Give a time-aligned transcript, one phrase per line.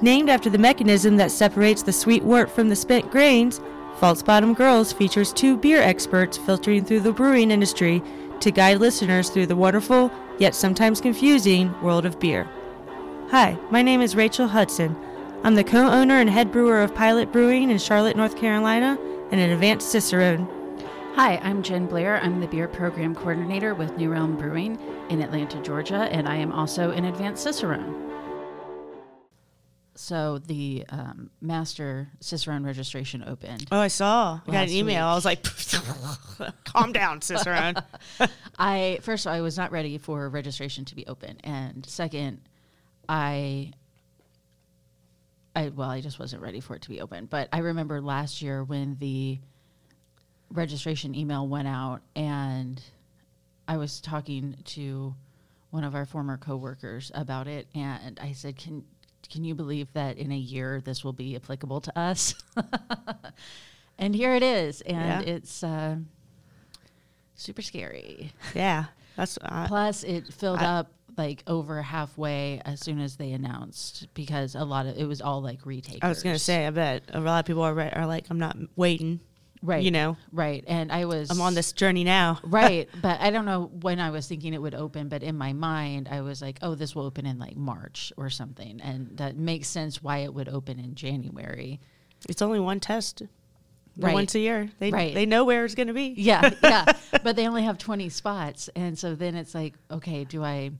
[0.00, 3.60] Named after the mechanism that separates the sweet wort from the spent grains,
[3.96, 8.00] False Bottom Girls features two beer experts filtering through the brewing industry
[8.38, 12.48] to guide listeners through the wonderful, yet sometimes confusing, world of beer.
[13.30, 14.96] Hi, my name is Rachel Hudson.
[15.42, 18.96] I'm the co owner and head brewer of Pilot Brewing in Charlotte, North Carolina,
[19.32, 20.48] and an advanced Cicerone.
[21.16, 22.20] Hi, I'm Jen Blair.
[22.22, 24.78] I'm the beer program coordinator with New Realm Brewing
[25.08, 28.07] in Atlanta, Georgia, and I am also an advanced Cicerone.
[29.98, 33.66] So the um, master Cicerone registration opened.
[33.72, 34.38] Oh, I saw.
[34.46, 35.04] I got an email.
[35.04, 35.42] I was like,
[36.64, 37.74] calm down, Cicerone.
[38.58, 42.42] I first of all, I was not ready for registration to be open, and second,
[43.08, 43.72] I,
[45.56, 47.26] I well, I just wasn't ready for it to be open.
[47.26, 49.40] But I remember last year when the
[50.52, 52.80] registration email went out, and
[53.66, 55.16] I was talking to
[55.70, 58.84] one of our former coworkers about it, and I said, "Can
[59.30, 62.34] can you believe that in a year this will be applicable to us?"
[63.98, 65.34] and here it is, and Yeah.
[65.34, 65.62] it's.
[65.62, 65.96] Uh,
[67.34, 68.32] super scary.
[68.54, 73.32] yeah, that's uh, Plus, it filled I- up like over halfway as soon as they
[73.32, 76.00] announced because a lot of it was all like retakers.
[76.02, 76.66] I was gonna say.
[76.66, 79.18] I bet a lot of people are are like, I'm not waiting.
[79.62, 82.38] Right, You know, right, and I was I'm on this journey now.
[82.44, 85.52] right, but I don't know when I was thinking it would open, but in my
[85.52, 89.36] mind, I was like, oh, this will open in like March or something, and that
[89.36, 91.80] makes sense why it would open in January.
[92.28, 93.22] It's only one test,
[93.96, 94.14] Right.
[94.14, 94.70] once a year.
[94.78, 95.12] They Right.
[95.12, 96.14] they know where it's gonna be.
[96.16, 96.84] Yeah, yeah.
[97.24, 98.68] but they only have 20 spots.
[98.76, 100.70] And so then it's like, okay, do I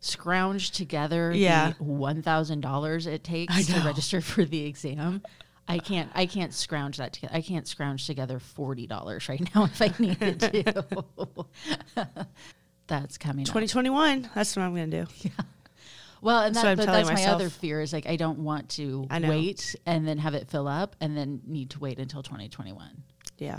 [0.00, 1.72] scrounge together Yeah.
[1.78, 5.22] the $1,000 it takes to register for the exam?
[5.68, 7.34] I can't I can't scrounge that together.
[7.34, 11.46] I can't scrounge together $40 right now if I needed to.
[12.86, 14.30] That's coming 2021.
[14.34, 15.06] That's what I'm gonna do.
[15.22, 15.30] Yeah.
[16.20, 18.16] Well, and That's that, what I'm but telling that's my other fear is like I
[18.16, 21.80] don't want to I wait and then have it fill up and then need to
[21.80, 23.02] wait until 2021.
[23.36, 23.58] Yeah.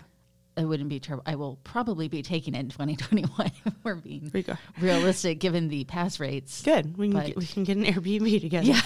[0.57, 1.23] It wouldn't be terrible.
[1.25, 4.45] I will probably be taking it in 2021 if we're being We
[4.79, 6.61] realistic given the pass rates.
[6.61, 6.97] Good.
[6.97, 8.65] We can But- get, we can get an Airbnb together.
[8.67, 8.81] Yeah.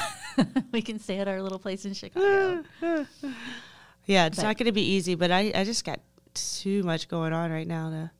[0.71, 2.63] we can stay at our little place in Chicago.
[4.05, 5.99] Yeah, it's But- not going to be easy, but I, I just got
[6.33, 8.11] too much going on right now to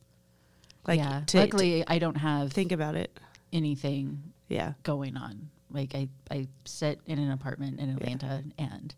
[0.87, 1.21] like yeah.
[1.21, 3.19] to, to Luckily, I don't have think about it.
[3.51, 5.49] anything Yeah, going on.
[5.71, 8.93] Like I, I sit in an apartment in Atlanta and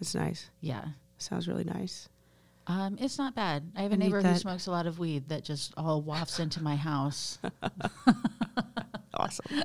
[0.00, 0.48] it's nice.
[0.60, 0.84] yeah.
[1.18, 2.08] Sounds really nice.
[2.68, 3.72] Um, it's not bad.
[3.74, 6.38] I have a I neighbor who smokes a lot of weed that just all wafts
[6.38, 7.38] into my house.
[9.14, 9.64] Awesome.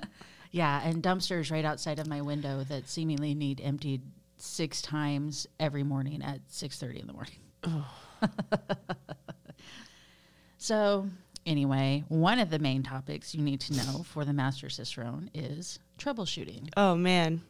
[0.52, 4.02] Yeah, and dumpsters right outside of my window that seemingly need emptied
[4.38, 7.38] six times every morning at six thirty in the morning.
[10.58, 11.08] so,
[11.46, 15.78] anyway, one of the main topics you need to know for the Master Cicerone is
[16.00, 16.70] troubleshooting.
[16.78, 17.41] oh man,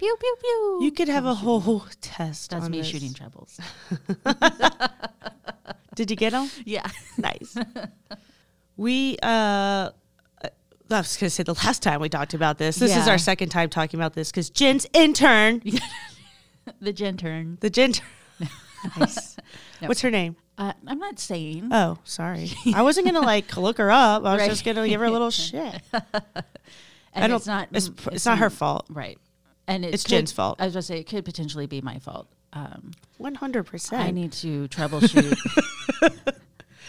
[0.00, 0.78] Pew pew pew.
[0.82, 2.50] you could have a whole test.
[2.52, 2.86] That's on me this.
[2.86, 3.60] shooting trebles.
[5.94, 6.48] Did you get them?
[6.64, 6.88] yeah.
[7.18, 7.54] nice.
[8.78, 9.90] We uh.
[9.92, 10.48] I
[10.88, 12.76] was going to say the last time we talked about this.
[12.78, 13.12] This is Yeah.
[13.12, 15.60] our second time talking about this because Jen's intern,
[16.80, 17.58] the gen turn.
[17.60, 17.92] the Jen.
[18.96, 19.36] nice.
[19.82, 19.88] No.
[19.88, 20.34] What's her name?
[20.56, 21.68] Uh, I'm not saying.
[21.70, 22.50] Oh, sorry.
[22.74, 24.24] I wasn't gonna like look her up.
[24.24, 24.50] I was Right.
[24.50, 25.80] just gonna give her a little shit.
[25.92, 26.02] and
[27.14, 27.36] I don't.
[27.36, 27.68] it's not.
[27.72, 28.86] It's, it's not her fault.
[28.88, 29.18] Right.
[29.70, 30.60] And it It's could- Jen's fault.
[30.60, 32.28] I was going to say it could potentially be my fault.
[33.18, 34.02] One hundred percent.
[34.02, 35.36] I need to troubleshoot.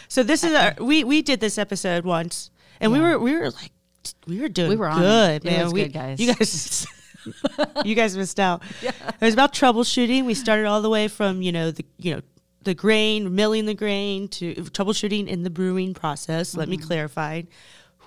[0.08, 3.50] So this is our, we we did this episode once, and we were we were
[3.50, 3.72] like
[4.28, 5.64] we were doing We were on good, It man.
[5.64, 6.20] was we, good, guys.
[6.20, 6.88] You guys,
[7.86, 8.62] you guys missed out.
[8.82, 10.26] It was about troubleshooting.
[10.26, 12.22] We started all the way from you know the you know
[12.64, 16.56] the grain, milling the grain to troubleshooting in the brewing process.
[16.58, 16.88] Let me Mm-hmm.
[16.88, 17.44] clarify.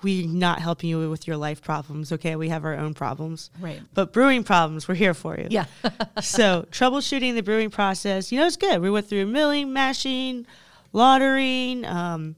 [0.05, 2.35] We're not helping you with your life problems, okay?
[2.35, 3.49] We have our own problems.
[3.59, 3.81] right.
[3.95, 5.47] But brewing problems, we're here for you.
[5.49, 5.65] Yeah.
[6.21, 8.83] so troubleshooting the brewing process, you know, it's good.
[8.83, 10.45] We went through milling, mashing,
[10.93, 11.87] lautering.
[11.87, 12.35] Um,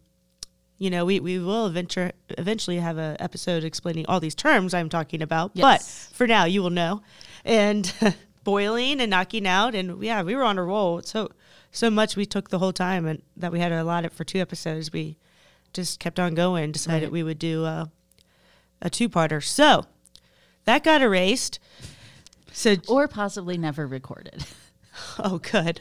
[0.77, 4.87] you know, we, we will eventually eventually have an episode explaining all these terms I'm
[4.87, 5.51] talking about.
[5.53, 6.07] Yes.
[6.07, 7.01] But for now, you will know.
[7.43, 7.93] And
[8.45, 11.01] boiling and knocking out, and yeah, we were on a roll.
[11.01, 11.31] So
[11.69, 14.23] so much we took the whole time, and that we had to allot it for
[14.23, 14.93] two episodes.
[14.93, 15.17] We
[15.77, 16.71] just kept on going.
[16.73, 17.11] Decided Right.
[17.13, 17.89] we would do a,
[18.81, 19.41] a two parter.
[19.43, 19.85] So
[20.65, 21.59] that got erased.
[22.51, 24.43] So or possibly never recorded.
[25.19, 25.79] Oh, good.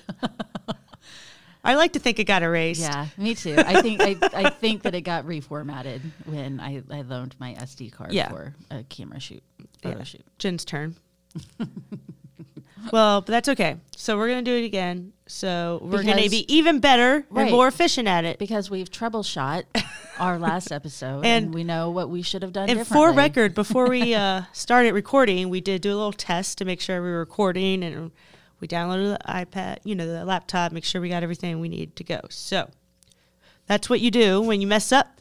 [1.65, 2.83] I like to think it got erased.
[2.83, 3.55] Yeah, me too.
[3.57, 7.93] I think I, I think that it got reformatted when I, I loaned my SD
[7.93, 8.29] card Yeah.
[8.29, 9.43] for a camera shoot,
[9.83, 10.05] photo Yeah.
[10.05, 10.25] shoot.
[10.39, 10.97] Jen's turn.
[12.93, 13.77] well, but that's okay.
[13.97, 15.15] So we're gonna do it again.
[15.29, 17.43] So we're going to be even better Right.
[17.43, 18.39] and more efficient at it.
[18.39, 19.65] because we've troubleshot
[20.21, 23.55] our last episode and, And- we know what we should have done And for record,
[23.55, 27.11] before we uh, started recording, we did do a little test to make sure we
[27.11, 28.13] were recording, and
[28.61, 31.97] we downloaded the iPad, you know, the laptop, make sure we got everything we need
[31.97, 32.21] to go.
[32.31, 32.71] So
[33.67, 35.21] that's what you do when you mess up.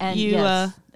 [0.00, 0.44] And you yes,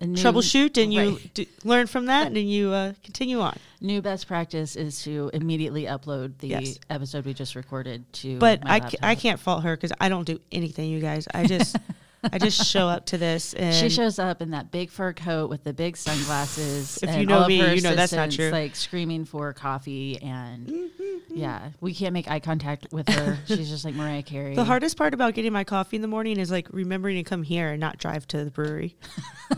[0.01, 1.49] uh, new- troubleshoot and you right.
[1.65, 3.57] learn from that, and you uh, continue on.
[3.81, 6.79] new best practice is to immediately upload the Yes.
[6.91, 8.39] episode we just recorded to.
[8.39, 11.27] But I, I can't fault her because I don't do anything, you guys.
[11.33, 11.77] I just
[12.33, 15.51] I just show up to this and She shows up in that big fur coat
[15.51, 16.99] with the big sunglasses.
[17.03, 18.51] If you know me, you know that's not true.
[18.51, 23.39] Like screaming for coffee, and Mm-hmm, yeah, we can't make eye contact with her.
[23.47, 24.55] She's just like Mariah Carey.
[24.55, 27.43] The hardest part about getting my coffee in the morning is like remembering to come
[27.43, 28.97] here and not drive to the brewery.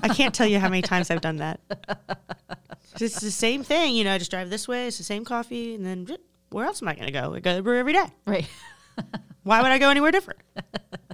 [0.02, 1.60] I can't tell you how many times I've done that.
[3.00, 4.12] It's the same thing, you know.
[4.14, 4.86] I just drive this way.
[4.88, 6.08] It's the same coffee, and then
[6.50, 7.34] where else am I going to go?
[7.34, 8.06] I go to the brewery every day.
[8.26, 8.48] right,
[9.42, 10.40] Why would I go anywhere different?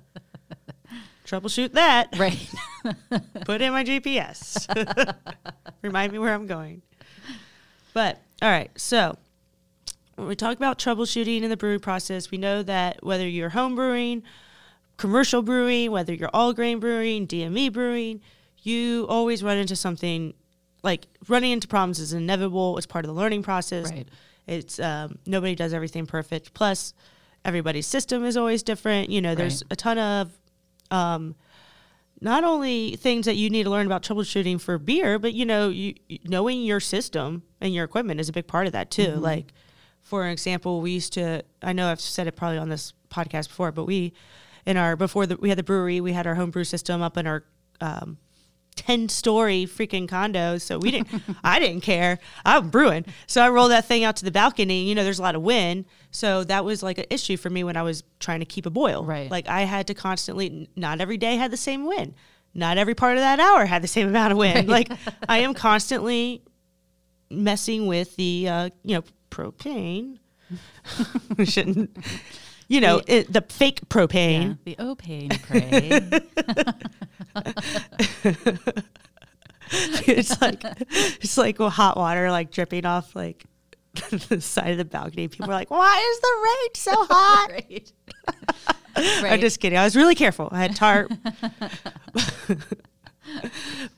[1.26, 2.08] Troubleshoot that.
[2.18, 2.38] right.
[3.44, 4.66] Put in my GPS.
[5.82, 6.82] Remind me where I'm going.
[7.92, 9.16] But all right, so
[10.14, 13.74] when we talk about troubleshooting in the brewing process, we know that whether you're home
[13.74, 14.22] brewing,
[14.98, 18.20] commercial brewing, whether you're all grain brewing, DME brewing,
[18.62, 20.34] you always run into something
[20.82, 22.76] like running into problems is inevitable.
[22.78, 23.90] It's part of the learning process.
[23.90, 24.08] Right.
[24.46, 26.54] It's um, nobody does everything perfect.
[26.54, 26.94] Plus,
[27.44, 29.10] everybody's system is always different.
[29.10, 29.72] You know, there's Right.
[29.72, 30.30] a ton of
[30.90, 31.34] um,
[32.20, 35.68] not only things that you need to learn about troubleshooting for beer, but you know,
[35.68, 35.94] you
[36.24, 39.12] knowing your system and your equipment is a big part of that too.
[39.12, 39.52] Like,
[40.00, 41.42] for example, we used to.
[41.62, 44.12] I know I've said it probably on this podcast before, but we
[44.64, 47.26] in our before the we had the brewery, we had our homebrew system up in
[47.26, 47.44] our
[47.80, 48.18] um,
[48.76, 50.58] 10 story freaking condo.
[50.58, 51.08] So we didn't,
[51.44, 52.18] I didn't care.
[52.44, 53.04] I'm brewing.
[53.26, 54.84] So I rolled that thing out to the balcony.
[54.84, 55.86] You know, there's a lot of wind.
[56.16, 58.70] So that was like an issue for me when I was trying to keep a
[58.70, 59.04] boil.
[59.04, 59.30] Right.
[59.30, 62.14] Like I had to constantly, not every day had the same win.
[62.54, 64.66] Not every part of that hour had the same amount of wind.
[64.66, 64.90] Like
[65.28, 66.42] I am constantly
[67.30, 70.16] messing with the, uh, you know, propane.
[71.36, 71.94] we shouldn't,
[72.66, 74.58] you know, it, the fake Yeah, propane.
[74.64, 76.00] the O pain pray.
[80.06, 83.44] it's like it's like well, hot water like dripping off like
[84.28, 85.28] the side of the balcony.
[85.28, 87.92] People are like, "Why is the rain so hot?" right.
[89.32, 89.78] I'm just kidding.
[89.78, 90.48] I was really careful.
[90.52, 91.12] I had tarp,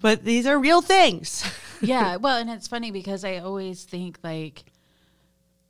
[0.01, 1.45] but these are real things.
[1.81, 4.65] yeah well and it's funny because i always think like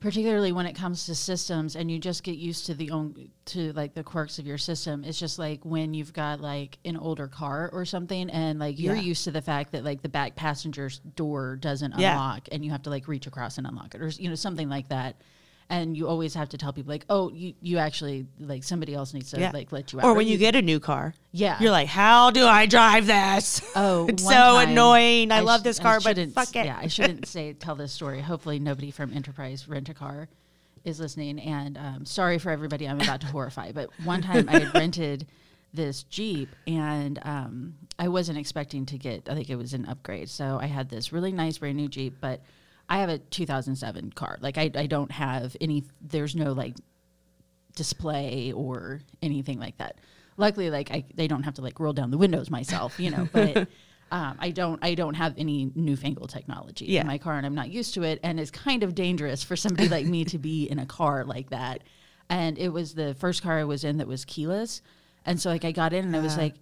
[0.00, 3.72] particularly when it comes to systems and you just get used to the own to
[3.72, 7.26] like the quirks of your system it's just like when you've got like an older
[7.26, 9.02] car or something and like you're Yeah.
[9.02, 12.12] used to the fact that like the back passenger's door doesn't Yeah.
[12.12, 14.68] unlock and you have to like reach across and unlock it or you know something
[14.68, 15.20] like that
[15.70, 19.12] and you always have to tell people like oh you, you actually like somebody else
[19.12, 19.50] needs to Yeah.
[19.52, 22.30] like let you out Or when you get a new car, yeah you're like, "How
[22.30, 25.30] do I drive this?" Oh, it's so annoying.
[25.30, 26.64] I, love sh- this I car, but fuck it.
[26.66, 28.20] Yeah, I shouldn't say tell this story.
[28.20, 30.28] Hopefully, nobody from Enterprise Rent a Car
[30.84, 31.38] is listening.
[31.40, 33.72] And um, sorry for everybody I'm about to horrify.
[33.72, 35.26] But one time I had rented
[35.74, 39.28] this Jeep, and um, I wasn't expecting to get.
[39.28, 42.16] I think it was an upgrade, so I had this really nice brand new Jeep,
[42.22, 42.40] but.
[42.88, 44.38] I have a 2007 car.
[44.40, 45.84] Like I, I don't have any.
[46.00, 46.74] There's no like
[47.74, 49.96] display or anything like that.
[50.36, 53.28] Luckily, like I, they don't have to like roll down the windows myself, you know.
[53.32, 53.56] But
[54.10, 57.02] um, I don't, I don't have any newfangled technology Yeah.
[57.02, 58.20] in my car, and I'm not used to it.
[58.22, 61.50] And it's kind of dangerous for somebody like me to be in a car like
[61.50, 61.82] that.
[62.30, 64.80] And it was the first car I was in that was keyless.
[65.28, 66.54] And so like I got in and I was like,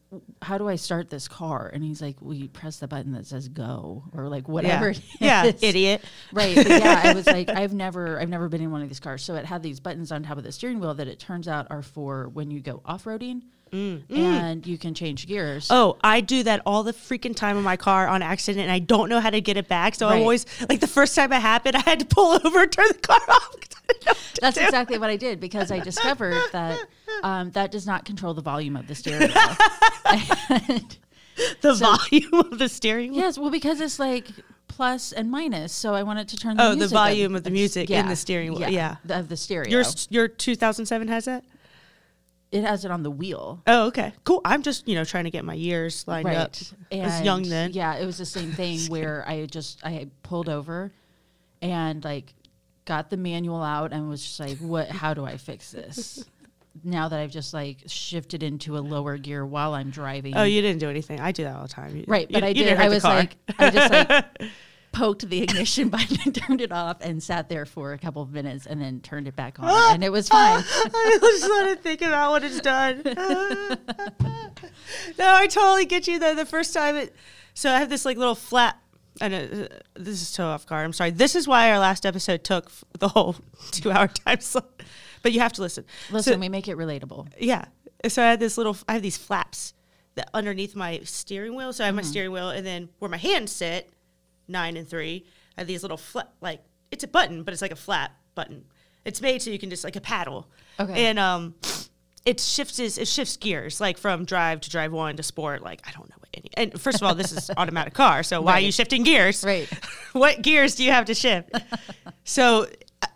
[0.43, 3.25] "How do I start this car?" And he's like, "Well, you press the button that
[3.25, 6.05] says go or like whatever." yeah, yeah is." idiot.
[6.33, 8.99] right but yeah i was like i've never i've never been in one of these
[8.99, 11.47] cars so it had these buttons on top of the steering wheel that it turns
[11.47, 12.83] out are for when you go
[13.73, 17.63] off-roading and you can change gears Oh, I do that all the freaking time in
[17.65, 19.95] my car on accident, and I don't know how to get it back.
[19.95, 22.73] So I'm always like the first time it happened, I had to pull over, and
[22.73, 23.51] turn the car off.
[23.51, 24.65] 'cause I didn't know what to that's do.
[24.65, 26.77] exactly what i did because i discovered that
[27.23, 29.57] um, that does not control the volume of the steering wheel
[31.61, 33.21] the volume of the steering wheel.
[33.21, 34.27] yes well because it's like
[34.69, 37.07] plus and minus so i wanted to turn the Oh, the music up.
[37.09, 38.97] volume of the music in the steering wheel, yeah.
[39.05, 41.45] the- of the stereo Your your 2007 has that.
[42.53, 44.41] It has it on the wheel Oh, okay, cool.
[44.45, 46.55] I'm just you know trying to get my years lined up.
[46.93, 47.73] I was young then.
[47.73, 50.93] Yeah, it was the same thing where I just I pulled over
[51.63, 52.35] and like
[52.85, 56.25] got the manual out and was just like, what how do I fix this?
[56.85, 60.37] now that I've just like shifted into a lower gear while I'm driving.
[60.37, 61.19] Oh, you didn't do anything.
[61.21, 61.97] I do that all the time.
[61.97, 63.17] You- right, you- but I you did didn't I was car.
[63.17, 64.25] like I just like
[64.97, 68.33] poked the ignition button and turned it off and sat there for a couple of
[68.33, 70.63] minutes and then turned it back on and it was fine.
[70.67, 73.03] I just want to think about what it's done.
[75.19, 76.35] no, I totally get you though.
[76.35, 77.15] The first time it,
[77.55, 78.79] so I have this like little flat.
[79.21, 80.85] I know uh, this is so off guard.
[80.85, 81.11] I'm sorry.
[81.11, 83.37] This is why our last episode took the whole
[83.71, 84.83] two hour time slot.
[85.23, 85.85] But you have to listen.
[86.11, 87.29] Listen, So- we make it relatable.
[87.39, 87.67] yeah.
[88.09, 88.77] So I had this little.
[88.89, 89.73] I have these flaps
[90.17, 91.73] that underneath my steering wheel.
[91.73, 91.97] So I have Mm-hmm.
[91.97, 93.91] my steering wheel, and then where my hands sit,
[94.49, 95.27] nine and three,
[95.57, 98.65] have these little flat Like it's a button, but it's like a flat button.
[99.05, 100.49] It's made so you can just like a paddle.
[100.81, 101.07] Okay.
[101.07, 101.55] And um,
[102.25, 105.63] it shifts is it shifts gears like from drive to drive one to sport.
[105.63, 106.51] Like I don't know what any.
[106.55, 109.45] And first of all, this is automatic car, so why are you shifting gears?
[109.45, 109.69] Right.
[110.13, 111.51] what gears do you have to shift?
[112.25, 112.67] so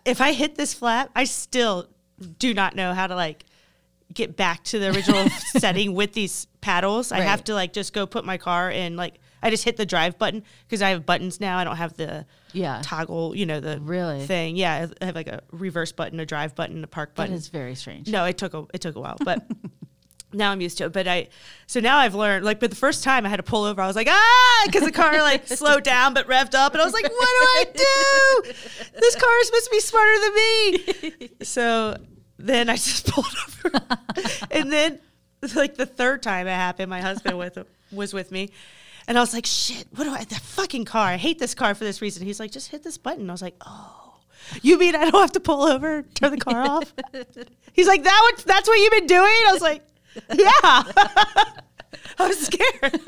[0.05, 1.87] if I hit this flap, I still
[2.39, 3.45] do not know how to like
[4.13, 7.11] get back to the original setting with these paddles.
[7.11, 9.85] I have to like just go put my car in like I just hit the
[9.85, 11.57] drive button because I have buttons now.
[11.57, 12.81] I don't have the Yeah.
[12.83, 14.25] toggle, you know, the Really?
[14.25, 14.55] thing.
[14.55, 17.33] Yeah, I have like a reverse button, a drive button, a park button.
[17.33, 18.07] is very strange.
[18.07, 19.43] No, it took a it took a while, but
[20.33, 20.93] now I'm used to it.
[20.93, 21.27] But I
[21.67, 23.87] so now I've learned like, but the first time I had to pull over, I
[23.87, 26.93] was like ah, because the car like slowed down but revved up, and I was
[26.93, 27.65] like, what do I
[28.45, 28.53] do?
[28.99, 31.29] This car is supposed to be smarter than me.
[31.43, 31.97] So
[32.37, 33.79] then I just pulled over,
[34.51, 34.99] and then
[35.55, 37.57] like the third time it happened, my husband with
[37.91, 38.49] was with me.
[39.11, 41.75] And I was like, shit, what do I, the fucking car, I hate this car
[41.75, 42.25] for this reason.
[42.25, 43.29] He's like, just hit this button.
[43.29, 44.21] I was like, oh,
[44.61, 46.93] you mean I don't have to pull over, turn the car off?
[47.73, 49.33] He's like, that what, that's what you've been doing?
[49.49, 49.83] I was like,
[50.33, 50.47] yeah.
[52.19, 53.01] I was scared.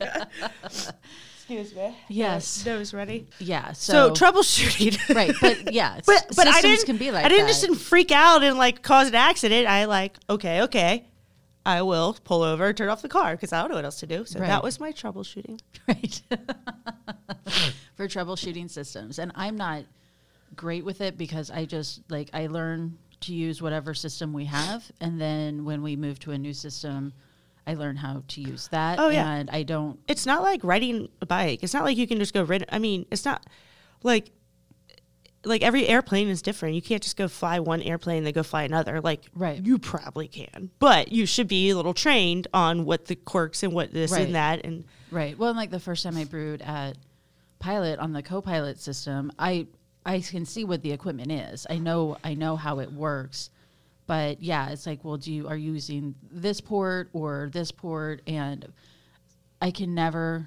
[1.34, 1.96] Excuse me.
[2.06, 2.64] Yes.
[2.64, 3.26] Nose ready.
[3.40, 3.72] Yeah.
[3.72, 5.16] So, So, troubleshooting.
[5.16, 6.86] right, but yeah, but but I didn't.
[6.86, 7.50] can be like I didn't that.
[7.50, 9.66] just didn't freak out and like cause an accident.
[9.66, 11.08] I like okay, okay.
[11.64, 14.06] I will pull over, turn off the car because I don't know what else to
[14.06, 14.24] do.
[14.24, 14.48] So Right.
[14.48, 15.60] that was my troubleshooting.
[15.88, 16.22] right
[17.96, 19.84] for troubleshooting systems and i'm not
[20.56, 24.90] great with it because i just like i learn to use whatever system we have
[25.00, 27.12] and then when we move to a new system
[27.66, 29.30] i learn how to use that Oh, yeah.
[29.32, 31.60] and i don't It's not like riding a bike.
[31.62, 32.64] It's not like you can just go rid.
[32.70, 33.46] I mean, it's not
[34.02, 34.30] like
[35.44, 36.74] like every airplane is different.
[36.74, 39.00] You can't just go fly one airplane and then go fly another.
[39.00, 39.64] Like Right.
[39.64, 43.72] you probably can, but you should be a little trained on what the quirks and
[43.72, 44.26] what this Right.
[44.26, 46.96] and that and right well and like the first time i brewed at
[47.58, 49.66] pilot on the co-pilot system i
[50.06, 53.50] i can see what the equipment is i know i know how it works
[54.06, 58.22] but yeah it's like well do you are you using this port or this port
[58.26, 58.66] and
[59.60, 60.44] I can never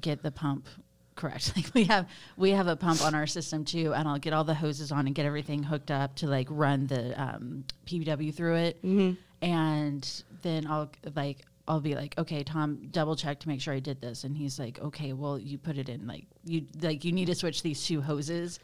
[0.00, 0.66] get the pump
[1.16, 1.52] correct.
[1.56, 2.06] Like we have
[2.36, 5.06] we have a pump on our system too, and I'll get all the hoses on
[5.06, 8.78] and get everything hooked up to like run the um, PBW through it,
[9.42, 13.80] and then I'll like I'll be like, okay, Tom, double check to make sure I
[13.80, 17.12] did this, and he's like, okay, well you put it in like you like you
[17.12, 18.60] need to switch these two hoses.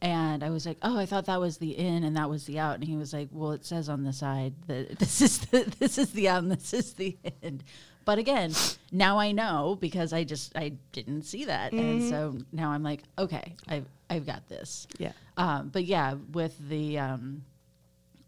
[0.00, 2.58] And I was like, "Oh, I thought that was the in and that was the
[2.60, 5.74] out." And he was like, "Well, it says on the side that this is the
[5.80, 7.62] this is the out and this is the in."
[8.04, 8.52] But again,
[8.90, 13.02] now I know because I just I didn't see that, and so now I'm like,
[13.18, 15.12] "Okay, I've I've got this." yeah.
[15.36, 17.44] Um, but yeah, with the um,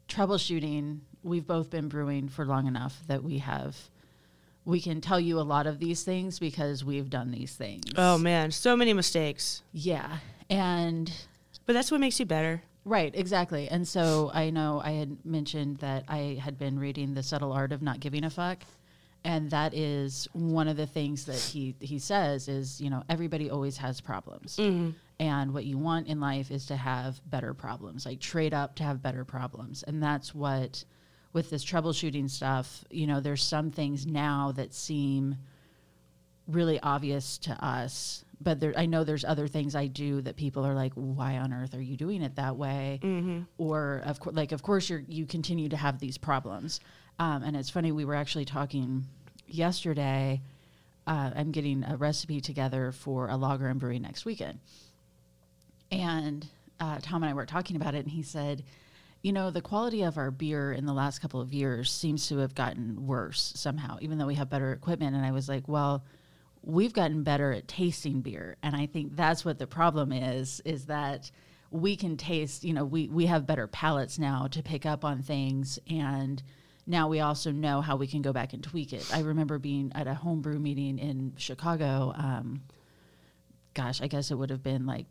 [0.09, 3.77] troubleshooting, we've both been brewing for long enough that we have
[4.65, 7.85] we can tell you a lot of these things because we've done these things.
[7.97, 9.63] Oh man, so many mistakes.
[9.73, 11.13] yeah, and
[11.67, 12.63] But that's what makes you better.
[12.85, 13.69] Right, exactly.
[13.69, 17.73] And so I know I had mentioned that I had been reading The Subtle Art
[17.73, 18.59] of Not Giving a Fuck.
[19.25, 23.51] And that is one of the things that he, he says is, you know, everybody
[23.51, 24.57] always has problems.
[24.57, 24.91] Mm-hmm.
[25.19, 28.83] And what you want in life is to have better problems, like trade up to
[28.83, 29.83] have better problems.
[29.85, 30.85] And that's what,
[31.33, 35.37] with this troubleshooting stuff, you know, there's some things now that seem
[36.47, 40.65] really obvious to us but there, i know there's other things i do that people
[40.65, 43.41] are like why on earth are you doing it that way mm-hmm.
[43.59, 46.81] or of course like of course you're you continue to have these problems
[47.19, 49.05] um, and it's funny we were actually talking
[49.47, 50.41] yesterday
[51.07, 54.59] uh, i'm getting a recipe together for a lager and brewery next weekend
[55.91, 56.47] and
[56.81, 58.65] uh, Tom and I were talking about it, and he said,
[59.23, 62.39] you know, the quality of our beer in the last couple of years seems to
[62.39, 65.17] have gotten worse somehow, even though we have better equipment.
[65.17, 66.05] And I was like, well,
[66.63, 68.57] we've gotten better at tasting beer.
[68.63, 71.31] And I think that's what the problem is, is that
[71.71, 75.23] we can taste, you know, we, we have better palates now to pick up on
[75.23, 75.79] things.
[75.89, 76.43] And
[76.87, 79.09] now we also know how we can go back and tweak it.
[79.13, 82.13] I remember being at a homebrew meeting in Chicago.
[82.17, 82.63] Um,
[83.73, 85.07] gosh, I guess it would have been like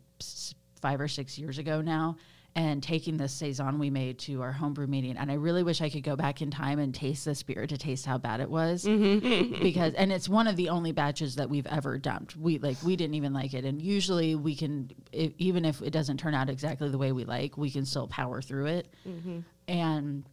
[0.80, 2.16] five or six years ago now
[2.56, 5.88] and taking this saison we made to our homebrew meeting and i really wish i
[5.88, 8.84] could go back in time and taste this beer to taste how bad it was
[8.84, 12.96] because and it's one of the only batches that we've ever dumped we like we
[12.96, 16.48] didn't even like it and usually we can if, even if it doesn't turn out
[16.48, 18.94] exactly the way we like we can still power through it
[19.66, 20.24] and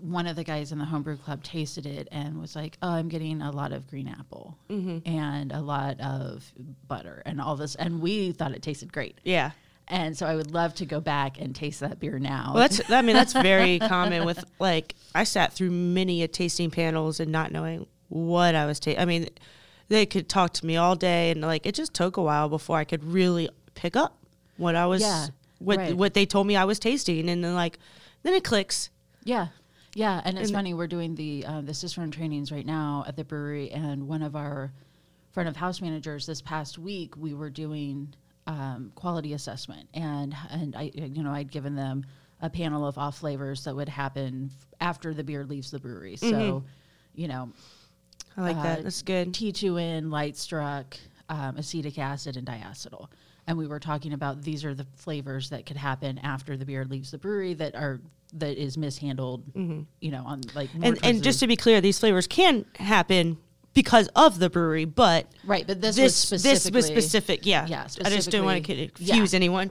[0.00, 3.08] one of the guys in the homebrew club tasted it and was like, "Oh, I'm
[3.08, 4.98] getting a lot of green apple mm-hmm.
[5.08, 6.52] and a lot of
[6.86, 9.18] butter and all this." And we thought it tasted great.
[9.24, 9.52] Yeah.
[9.88, 12.52] And so I would love to go back and taste that beer now.
[12.54, 16.70] Well, that's I mean that's very common with like I sat through many a tasting
[16.70, 19.00] panels and not knowing what I was tasting.
[19.00, 19.28] I mean,
[19.88, 22.78] they could talk to me all day and like it just took a while before
[22.78, 24.18] I could really pick up
[24.56, 25.96] what I was Yeah, what right.
[25.96, 27.78] what they told me I was tasting and then like
[28.22, 28.90] then it clicks.
[29.22, 29.48] Yeah,
[29.96, 30.74] yeah, and it's And- funny.
[30.74, 34.36] We're doing the uh, the Cicerone trainings right now at the brewery, and one of
[34.36, 34.72] our
[35.32, 38.14] front of house managers this past week, we were doing
[38.46, 42.04] um, quality assessment, and and I you know I'd given them
[42.42, 46.16] a panel of off flavors that would happen f- after the beer leaves the brewery.
[46.16, 46.62] So,
[47.14, 47.50] you know,
[48.36, 48.82] I like Uh, that.
[48.82, 49.32] That's good.
[49.32, 50.98] T2N, light struck,
[51.30, 53.08] um, acetic acid, and diacetyl.
[53.46, 56.84] And we were talking about these are the flavors that could happen after the beer
[56.84, 58.02] leaves the brewery that are
[58.34, 59.44] that is mishandled.
[60.00, 60.84] You know, on like Mm-hmm.
[60.84, 63.38] And and just to be clear, these flavors can happen
[63.76, 67.44] because of the brewery, but right, but this, this was this was specific.
[67.44, 67.66] Yeah.
[67.66, 69.36] Yeah, I just didn't want to confuse yeah.
[69.36, 69.70] anyone.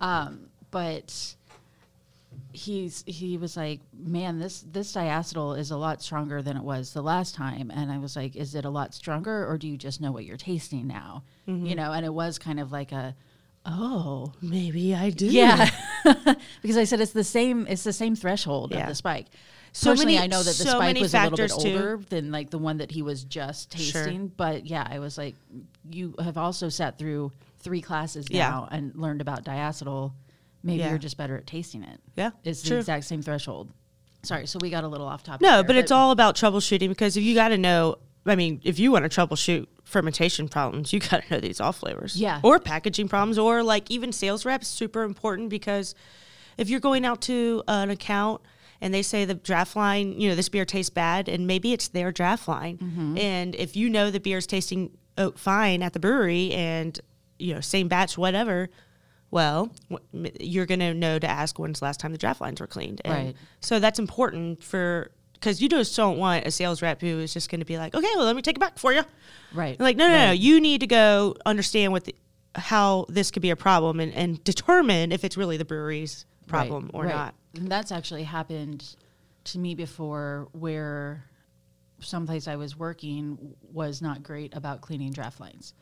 [0.00, 1.36] Um, but
[2.52, 6.92] he's he was like, "Man, this this diacetyl is a lot stronger than it was
[6.92, 9.76] the last time." And I was like, "Is it a lot stronger, or do you
[9.76, 11.66] just know what you're tasting now?" Mm-hmm.
[11.66, 13.14] You know, and it was kind of like a,
[13.66, 15.26] "Oh, Maybe I do.
[15.26, 15.70] yeah,"
[16.62, 17.66] because I said it's the same.
[17.68, 18.82] It's the same threshold Yeah.
[18.82, 19.26] of the spike.
[19.72, 21.56] So Personally, many- I know that the so spike was a little bit too.
[21.72, 24.04] older than like the one that he was just Sure.
[24.04, 24.28] tasting.
[24.36, 25.34] But yeah, I was like,
[25.90, 28.50] you have also sat through three classes Yeah.
[28.50, 30.12] now and learned about diacetyl.
[30.62, 30.90] Maybe Yeah.
[30.90, 32.00] you're just better at tasting it.
[32.16, 33.70] Yeah, It's the exact same threshold.
[34.22, 35.42] Sorry, so we got a little off topic.
[35.42, 38.60] No, there, but it's all about troubleshooting because if you got to know, I mean,
[38.64, 42.16] if you want to troubleshoot fermentation problems, you got to know these all flavors.
[42.16, 42.40] Yeah.
[42.42, 45.94] Or packaging problems, or like even sales reps, super important because
[46.56, 48.40] if you're going out to an account
[48.80, 51.88] and they say the draft line, you know, this beer tastes bad, and maybe it's
[51.88, 53.18] their draft line, Mm-hmm.
[53.18, 57.00] and if you know the beer's tasting oh, fine at the brewery and
[57.38, 58.68] you know same batch, whatever.
[59.30, 59.72] Well,
[60.40, 63.26] you're gonna know to ask when's the last time the draft lines were cleaned, and
[63.28, 63.36] Right.
[63.60, 65.10] so that's important for
[65.44, 67.94] because you just don't want a sales rep who is just going to be like,
[67.94, 69.02] okay, well, let me take it back for you.
[69.52, 69.78] right.
[69.78, 72.14] Like, no, no, no, you need to go understand what the,
[72.54, 76.84] how this could be a problem and, and determine if it's really the brewery's problem
[76.84, 77.14] Right, or right.
[77.14, 77.34] not.
[77.56, 78.96] And that's actually happened
[79.44, 81.24] to me before where
[82.00, 85.74] someplace I was working was not great about cleaning draft lines.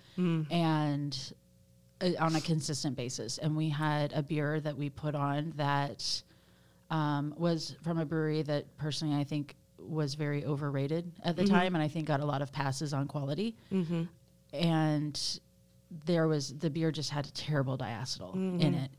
[0.51, 1.17] And
[2.01, 3.39] uh, on a consistent basis.
[3.39, 6.23] And we had a beer that we put on that
[6.93, 11.55] um, was from a brewery that personally I think was very overrated at the mm-hmm.
[11.55, 13.57] time and I think got a lot of passes on quality.
[13.73, 14.03] Mm-hmm.
[14.53, 15.41] And
[16.05, 18.75] there was the beer just had a terrible diacetyl in mm-hmm.
[18.75, 18.91] it.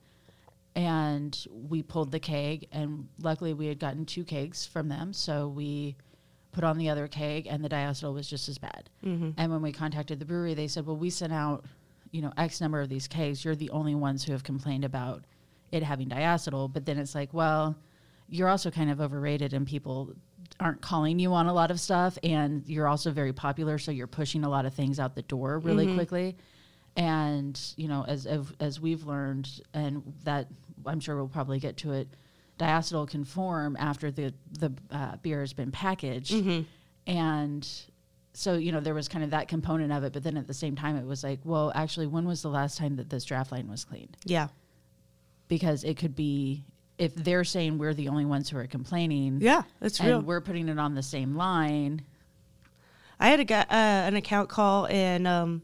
[0.76, 5.14] And we pulled the keg, and luckily we had gotten two kegs from them.
[5.14, 5.96] So we
[6.52, 8.90] put on the other keg, and the diacetyl was just as bad.
[9.38, 11.66] And when we contacted the brewery, they said, "Well, we sent out,
[12.10, 13.46] you know, X number of these kegs.
[13.46, 15.26] You're the only ones who have complained about
[15.74, 17.76] it having diacetyl." But then it's like, well,
[18.30, 20.14] you're also kind of overrated, and people
[20.60, 24.08] aren't calling you on a lot of stuff, and you're also very popular, so you're
[24.08, 26.38] pushing a lot of things out the door really quickly.
[26.96, 28.28] And you know, as
[28.60, 30.48] as, we've learned, and that
[30.86, 32.08] I'm sure we'll probably get to it,
[32.60, 36.34] diacetyl can form after the the uh, beer has been packaged,
[37.08, 37.68] and
[38.34, 40.14] so you know there was kind of that component of it.
[40.14, 42.78] But then at the same time, it was like, well, actually, when was the last
[42.78, 44.16] time that this draft line was cleaned?
[44.26, 44.50] Yeah.
[45.48, 46.64] Because it could be
[46.98, 50.22] if they're saying we're the only ones who are complaining, Yeah, that's and real.
[50.22, 52.04] we're putting it on the same line.
[53.20, 55.62] I had a uh, an account call, and um,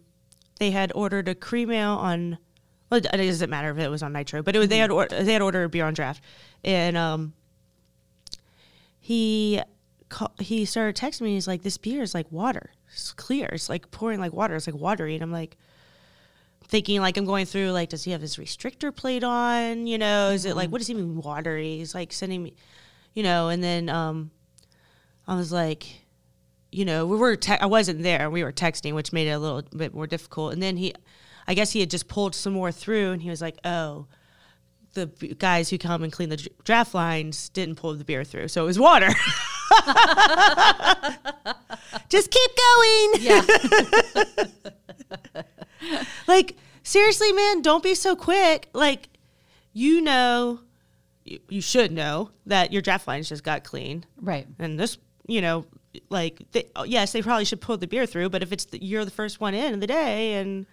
[0.59, 2.37] they had ordered a cream ale on.
[2.89, 5.07] Well, it doesn't matter if it was on Nitro, but it was they had or,
[5.07, 6.23] they had ordered a beer on draft,
[6.63, 7.33] and um,
[8.99, 9.61] he
[10.09, 11.33] ca- he started texting me.
[11.35, 12.71] He's like, "This beer is like water.
[12.91, 13.47] It's clear.
[13.51, 14.55] It's like pouring like water.
[14.55, 15.57] It's like watery." And I'm like,
[16.69, 19.87] thinking like I'm going through like, does he have his restrictor plate on?
[19.87, 21.77] You know, is it like what does he mean watery?
[21.77, 22.55] He's like sending me,
[23.13, 24.31] you know, and then um,
[25.27, 25.85] I was like
[26.71, 28.29] you know, we were te- I wasn't there.
[28.29, 30.53] We were texting, which made it a little bit more difficult.
[30.53, 30.93] And then he,
[31.47, 34.05] I guess he had just pulled some more through, and he was like, "Oh,
[34.93, 35.07] the
[35.39, 38.67] guys who come and clean the draft lines didn't pull the beer through, so it
[38.67, 39.09] was water."
[42.09, 43.13] just keep going.
[43.19, 43.41] Yeah.
[46.27, 48.69] like seriously, man, don't be so quick.
[48.73, 49.09] Like,
[49.73, 50.59] you know,
[51.25, 54.05] you, you should know that your draft lines just got clean.
[54.21, 54.47] Right.
[54.59, 55.65] And this, you know,
[56.09, 58.83] like, they, oh, yes, they probably should pull the beer through, but if it's the,
[58.83, 60.65] you're the first one in of the day and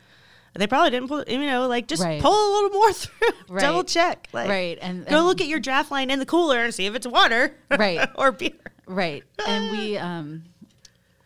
[0.54, 2.20] they probably didn't pull, you know, like just Right.
[2.22, 3.60] pull a little more through, Right.
[3.60, 4.28] double check.
[4.32, 6.94] Like, Right, and- go look at your draft line in the cooler and see if
[6.94, 8.08] it's water, Right.
[8.16, 8.52] or beer.
[8.86, 9.24] Right.
[9.46, 10.44] And we um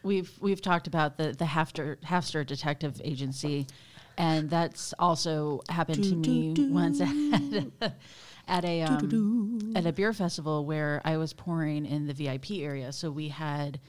[0.02, 3.66] we've we've talked about the the Hafter Hafster Detective Agency
[4.18, 7.00] and that's also happened to me once
[7.80, 7.92] at,
[8.48, 12.92] at a um, at a beer festival where I was pouring in the VIP area.
[12.92, 13.80] So we had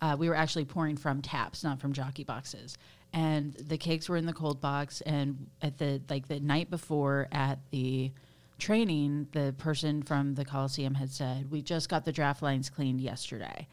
[0.00, 2.76] uh, we were actually pouring from taps, not from jockey boxes.
[3.12, 7.26] And the cakes were in the cold box and at the like the night before
[7.32, 8.12] at the
[8.58, 13.00] training, the person from the Coliseum had said, We just got the draft lines cleaned
[13.00, 13.66] yesterday.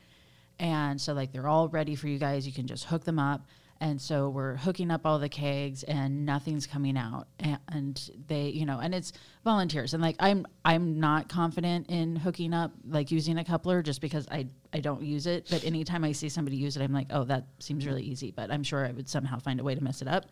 [0.60, 2.48] And so, like, they're all ready for you guys.
[2.48, 3.46] You can just hook them up.
[3.80, 7.28] And so we're hooking up all the kegs and nothing's coming out.
[7.70, 9.94] And they, you know, and it's volunteers.
[9.94, 14.28] And like, I'm, I'm not confident in hooking up, like using a coupler just because
[14.32, 15.48] I, I don't use it.
[15.50, 18.32] But anytime I see somebody use it, I'm like, oh, that seems really easy.
[18.32, 20.26] But I'm sure I would somehow find a way to mess it up.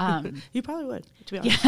[0.00, 1.64] Um, You probably would, to be honest.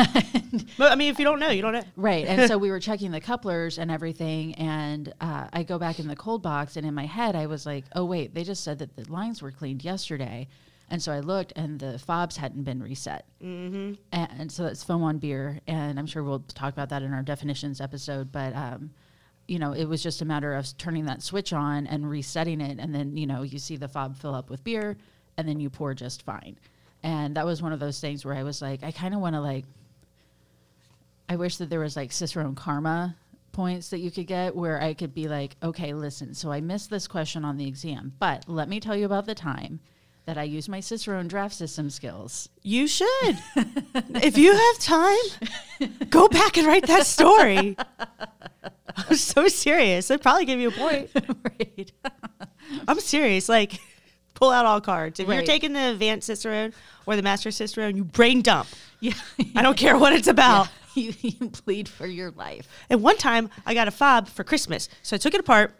[0.78, 1.82] but I mean, if you don't know, you don't know.
[1.96, 2.26] Right.
[2.26, 4.54] And so we were checking the couplers and everything.
[4.54, 7.66] And uh, I go back in the cold box, and in my head, I was
[7.66, 10.48] like, oh, wait, they just said that the lines were cleaned yesterday.
[10.88, 13.24] And so I looked, and the fobs hadn't been reset.
[13.42, 13.94] Mm-hmm.
[14.12, 15.60] And, so that's foam on beer.
[15.66, 18.30] And I'm sure we'll talk about that in our definitions episode.
[18.30, 18.90] But, um,
[19.48, 22.78] you know, it was just a matter of turning that switch on and resetting it.
[22.78, 24.98] And then, you know, you see the fob fill up with beer,
[25.38, 26.58] and then you pour just fine.
[27.02, 29.34] And that was one of those things where I was like, I kind of want
[29.34, 29.64] to like
[31.28, 33.16] I wish that there was like Cicerone karma
[33.52, 36.90] points that you could get where I could be like, okay, listen, so I missed
[36.90, 39.80] this question on the exam, but let me tell you about the time
[40.26, 42.50] that I used my Cicerone draft system skills.
[42.62, 43.08] You should.
[43.56, 47.76] if you have time, go back and write that story.
[48.96, 50.10] I'm so serious.
[50.10, 51.10] I'd probably give you a point.
[51.44, 51.92] right.
[52.86, 53.48] I'm serious.
[53.48, 53.80] Like,
[54.34, 55.18] pull out all cards.
[55.18, 56.72] If you're taking the advanced Cicerone
[57.06, 58.68] or the Master Cicerone, you brain dump.
[59.00, 59.14] Yeah.
[59.56, 60.68] I don't care what it's about.
[60.94, 62.68] you, you plead for your life.
[62.88, 65.74] And one time, I got a fob for Christmas, so I took it apart,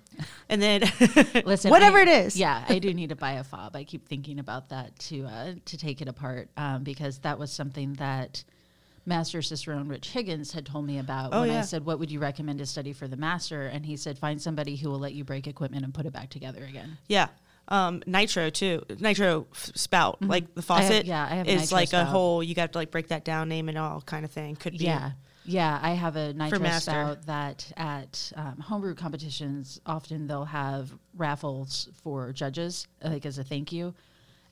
[0.49, 0.81] and then
[1.47, 2.37] Listen, whatever I- it is.
[2.37, 3.77] Yeah, I do need to buy a fob.
[3.77, 7.53] I keep thinking about that to uh, to take it apart um, because that was
[7.53, 8.43] something that
[9.07, 12.19] Master Cicerone Rich Higgins had told me about Oh, when I said, "What would you
[12.19, 15.23] recommend to study for the master?" And he said, "Find somebody who will let you
[15.23, 17.29] break equipment and put it back together again." Yeah.
[17.69, 18.83] Um, nitro too.
[18.99, 20.73] Nitro f- spout, like the Mm-hmm.
[20.73, 21.07] I have- faucet.
[21.07, 22.09] yeah, I have is like a spout.
[22.09, 22.43] whole.
[22.43, 24.57] You got to like break that down, name and all kind of thing.
[24.57, 24.85] Could be.
[24.85, 25.13] Yeah.
[25.45, 31.89] Yeah, I have a nitro spout that at um, homebrew competitions often they'll have raffles
[32.05, 33.93] for judges, like as a thank you.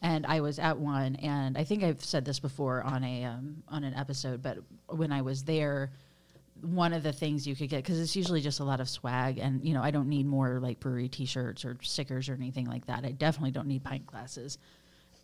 [0.02, 3.62] And I was at one, and I think I've said this before on a um,
[3.68, 5.92] on an episode, but when I was there,
[6.62, 9.38] one of the things you could get because it's usually just a lot of swag,
[9.38, 12.86] and you know I don't need more like brewery T-shirts or stickers or anything like
[12.86, 13.04] that.
[13.04, 14.58] I definitely don't need pint glasses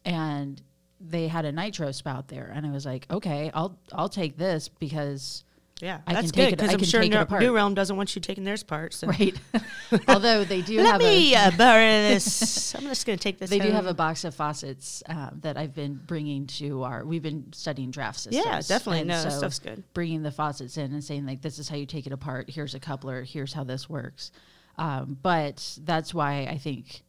[0.07, 0.63] and
[1.01, 4.69] they had a nitro spout there and i was like okay i'll i'll take this
[4.69, 5.45] because
[5.83, 7.39] Yeah, I that's good because I'm sure New.
[7.39, 8.95] New Realm doesn't want you taking theirs part.
[8.95, 9.09] So.
[9.09, 9.39] right
[10.09, 12.75] although they do Let have me a uh, borrow this.
[12.75, 13.51] I'm just going to take this.
[13.51, 17.05] they do have a box of faucets um, that I've been bringing to our.
[17.05, 18.45] We've been studying draft systems.
[18.47, 19.01] Yeah, definitely.
[19.01, 19.85] and No, so stuff's good.
[19.93, 22.49] Bringing the faucets in and saying like, "This is how you take it apart.
[22.49, 23.23] Here's a coupler.
[23.23, 24.31] Here's how this works."
[24.79, 27.03] Um, but that's why I think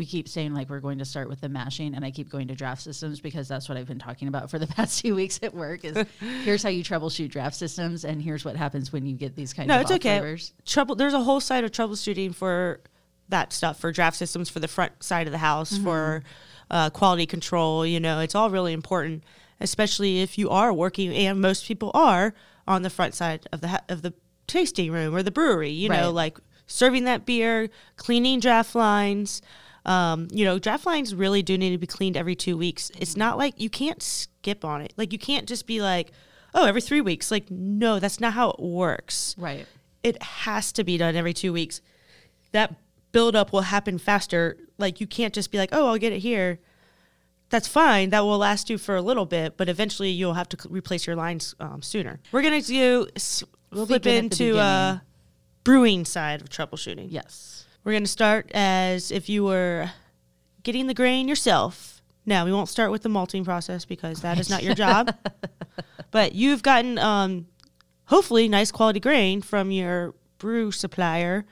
[0.00, 2.48] we keep saying like we're going to start with the mashing, and I keep going
[2.48, 5.38] to draft systems because that's what I've been talking about for the past two weeks
[5.42, 5.84] at work.
[5.84, 6.06] Is
[6.42, 9.68] here's how you troubleshoot draft systems, and here's what happens when you get these kinds
[9.68, 10.18] No, of it's okay.
[10.18, 10.54] flavors.
[10.64, 10.94] Trouble.
[10.96, 12.80] There's a whole side of troubleshooting for
[13.28, 15.84] that stuff for draft systems for the front side of the house Mm-hmm.
[15.84, 16.22] for
[16.70, 17.84] uh, quality control.
[17.84, 19.22] You know, it's all really important,
[19.60, 22.32] especially if you are working, and most people are
[22.66, 24.14] on the front side of the ha- of the
[24.46, 25.70] tasting room or the brewery.
[25.70, 29.42] You know, like serving that beer, cleaning draft lines.
[29.86, 32.90] Um, you know, draft lines really do need to be cleaned every two weeks.
[32.98, 34.92] It's not like you can't skip on it.
[34.96, 36.12] Like you can't just be like,
[36.54, 37.30] oh, every three weeks.
[37.30, 39.66] Like, no, that's not how it works Right.
[40.02, 41.80] it has to be done every two weeks.
[42.52, 42.74] That
[43.12, 44.56] buildup will happen faster.
[44.78, 46.58] Like you can't just be like, oh, I'll get it here.
[47.48, 48.10] That's fine.
[48.10, 51.16] That will last you for a little bit, but eventually you'll have to replace your
[51.16, 52.20] lines um, sooner.
[52.32, 54.98] We're gonna do s- We'll flip begin at the into uh,
[55.64, 57.06] brewing side of troubleshooting.
[57.10, 57.64] Yes.
[57.84, 59.90] We're gonna start as if you were
[60.62, 62.02] getting the grain yourself.
[62.26, 65.14] Now we won't start with the malting process because that is not your job.
[66.10, 67.46] but you've gotten um,
[68.06, 71.44] hopefully nice quality grain from your brew supplier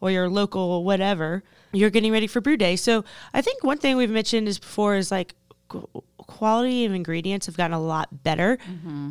[0.00, 1.42] or your local whatever.
[1.72, 2.76] You're getting ready for brew day.
[2.76, 5.34] So I think one thing we've mentioned is before is like
[5.68, 8.58] qu- quality of ingredients have gotten a lot better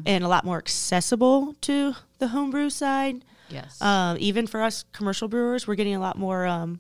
[0.06, 3.26] and a lot more accessible to the homebrew side.
[3.50, 3.82] Yes.
[3.82, 6.80] Um, even for us commercial brewers, we're getting a lot more um,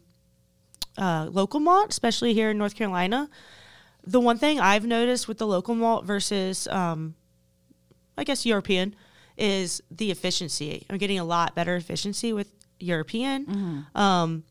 [0.97, 3.29] uh, local malt, especially here in North Carolina.
[4.05, 7.15] The one thing I've noticed with the local malt versus, um,
[8.17, 8.95] I guess, European
[9.37, 10.85] is the efficiency.
[10.89, 13.85] I'm getting a lot better efficiency with European.
[13.95, 14.43] Um,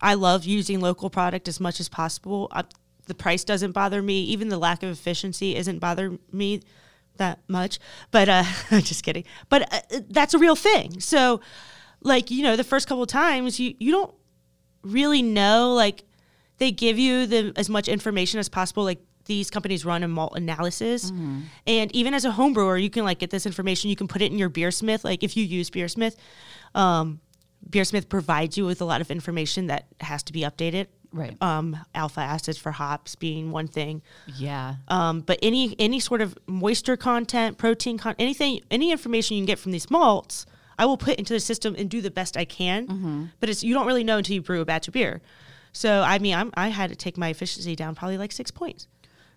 [0.00, 2.48] I love using local product as much as possible.
[2.50, 2.64] I,
[3.06, 4.22] the price doesn't bother me.
[4.24, 6.62] Even the lack of efficiency isn't bother me
[7.18, 7.78] that much.
[8.10, 8.44] But uh,
[8.80, 9.24] just kidding.
[9.48, 11.00] But uh, that's a real thing.
[11.00, 11.40] So,
[12.00, 14.14] like you know, the first couple of times you you don't
[14.82, 15.72] really know.
[15.74, 16.04] Like
[16.58, 18.84] they give you the as much information as possible.
[18.84, 21.10] Like these companies run a malt analysis,
[21.66, 23.90] and even as a home brewer, you can like get this information.
[23.90, 25.04] You can put it in your Beersmith.
[25.04, 26.16] Like if you use Beersmith,
[26.74, 27.20] um,
[27.68, 30.86] Beersmith provides you with a lot of information that has to be updated.
[31.12, 31.36] Right.
[31.42, 34.02] Um, alpha acids for hops being one thing.
[34.36, 34.76] yeah.
[34.88, 39.46] Um, but any any sort of moisture content, protein content, anything, any information you can
[39.46, 40.46] get from these malts,
[40.78, 42.86] I will put into the system and do the best I can.
[42.86, 43.24] Mm-hmm.
[43.40, 45.22] But it's you don't really know until you brew a batch of beer.
[45.72, 48.86] So I mean, I'm, I had to take my efficiency down probably like six points,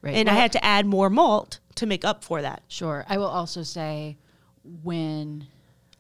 [0.02, 0.16] Right.
[0.16, 2.64] and I had to add more malt to make up for that.
[2.68, 3.06] Sure.
[3.10, 4.18] I will also say
[4.84, 5.48] when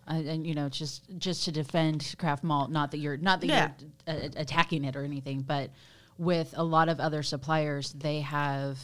[0.09, 3.47] uh, and you know just just to defend craft malt not that you're not that
[3.47, 3.71] Yeah.
[4.07, 5.69] you're uh, attacking it or anything but
[6.17, 8.77] with a lot of other suppliers they have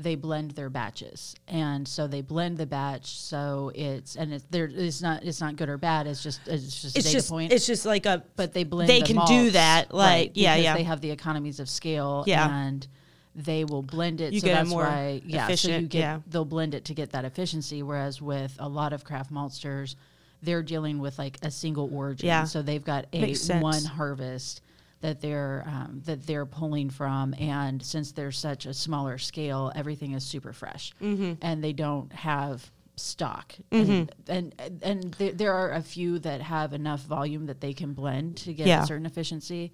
[0.00, 4.70] they blend their batches and so they blend the batch so it's and it's there
[4.72, 7.28] it's not it's not good or bad it's just it's just a It's data just
[7.30, 8.88] point it's just like a but they blend.
[8.88, 10.74] they the can do that, like, right, yeah, yeah.
[10.76, 12.48] They have the economies of scale, Yeah.
[12.48, 12.86] and
[13.34, 14.32] they will blend it.
[14.32, 15.46] You so get that's more why, yeah.
[15.46, 16.18] so you efficient- get yeah.
[16.28, 17.82] they'll blend it to get that efficiency.
[17.82, 19.96] Whereas with a lot of craft maltsters,
[20.42, 22.26] they're dealing with like a single origin.
[22.26, 22.44] Yeah.
[22.44, 24.62] So they've got a one harvest
[25.00, 30.12] that they're um, that they're pulling from, and since they're such a smaller scale, everything
[30.12, 31.34] is super fresh, Mm-hmm.
[31.42, 36.72] and they don't have stock and and, and there, there are a few that have
[36.72, 38.82] enough volume that they can blend to get Yeah.
[38.82, 39.72] a certain efficiency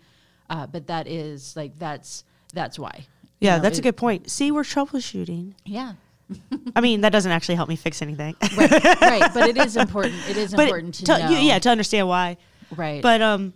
[0.51, 3.07] uh, but that is like that's that's why
[3.41, 3.55] yeah.
[3.55, 4.31] You know, that's a good point.
[4.31, 5.55] See, we're troubleshooting.
[5.65, 5.95] yeah
[6.77, 8.35] I mean, that doesn't actually help me fix anything.
[8.57, 11.59] right right but it is important it is but important to, to- know you- yeah,
[11.59, 12.37] to understand why.
[12.77, 13.53] right But um,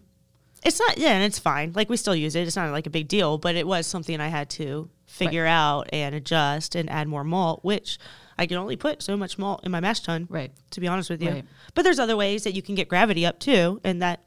[0.65, 0.99] it's not.
[0.99, 1.73] Yeah, and it's fine.
[1.75, 2.47] Like we still use it.
[2.47, 3.39] It's not like a big deal.
[3.39, 7.61] But it was something I had to figure out and adjust and add more malt,
[7.63, 7.99] which
[8.37, 10.27] I can only put so much malt in my mash tun.
[10.29, 11.45] right To be honest with you, Right.
[11.75, 14.25] but there's other ways that you can get gravity up too, and that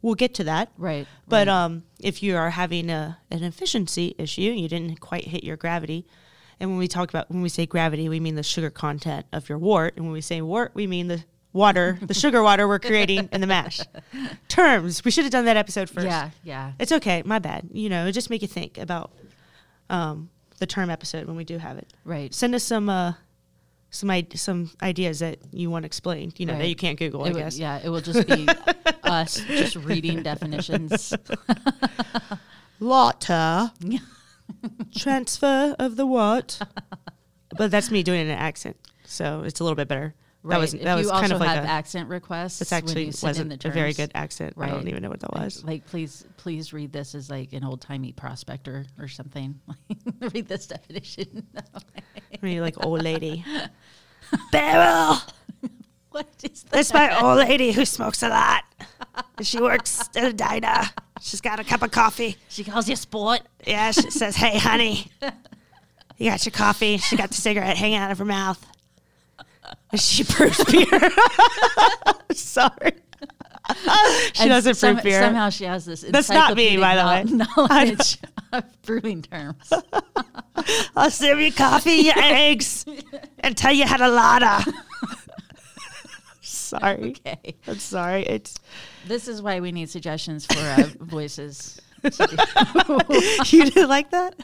[0.00, 0.70] we'll get to that.
[0.78, 1.64] right But right.
[1.64, 5.56] um, if you are having a, an efficiency issue, and you didn't quite hit your
[5.56, 6.06] gravity.
[6.60, 9.48] And when we talk about when we say gravity, we mean the sugar content of
[9.48, 12.78] your wort, and when we say wort, we mean the water, the sugar water we're
[12.80, 13.80] creating in the mash.
[14.48, 15.04] Terms.
[15.04, 16.06] We should have done that episode first.
[16.06, 17.22] yeah yeah It's okay.
[17.24, 17.68] My bad.
[17.72, 19.12] You know, just make you think about
[19.88, 21.92] um, the term episode when we do have it.
[22.04, 23.12] right Send us some uh,
[23.90, 26.34] some I- some ideas that you want explained.
[26.38, 27.22] You know that you can't Google.
[27.24, 27.58] I It would- guess.
[27.58, 28.46] yeah it will just be
[29.04, 31.14] us just reading definitions
[32.80, 33.72] Water.
[34.96, 36.60] Transfer of the what?
[37.56, 40.14] but that's me doing an accent, so it's a little bit better.
[40.42, 41.68] right That was if that was you kind also of like have a.
[41.68, 44.54] accent requests This when actually you send in wasn't the a very good accent.
[44.56, 44.70] Right.
[44.70, 45.64] I don't even know what that was.
[45.64, 49.60] Like, please, please read this as like an old timey prospector or something.
[50.20, 51.46] read this definition.
[51.56, 53.44] I mean, like old lady.
[54.52, 55.16] Beryl.
[56.10, 56.70] what is that?
[56.70, 58.64] That's my old lady who smokes a lot.
[59.42, 60.82] She works at a diner.
[61.20, 62.36] She's got a cup of coffee.
[62.48, 63.40] She calls you sport.
[63.66, 65.06] Yeah, she says, "Hey, honey,
[66.16, 68.64] you got your coffee." She got the cigarette hanging out of her mouth.
[69.90, 71.10] And she brews beer.
[72.32, 72.92] Sorry,
[74.34, 75.20] she And doesn't some- beer.
[75.20, 76.02] Somehow she has this.
[76.02, 77.24] That's not me, by the way.
[77.56, 78.18] Knowledge
[78.52, 79.72] of brewing terms.
[80.96, 82.84] I'll serve you coffee, your eggs,
[83.40, 84.70] and tell you how to lauter.
[86.80, 87.54] sorry, Okay.
[87.66, 88.22] I'm sorry.
[88.24, 88.54] It's
[89.06, 91.80] This is why we need suggestions for uh, voices.
[92.04, 94.36] you didn't like that.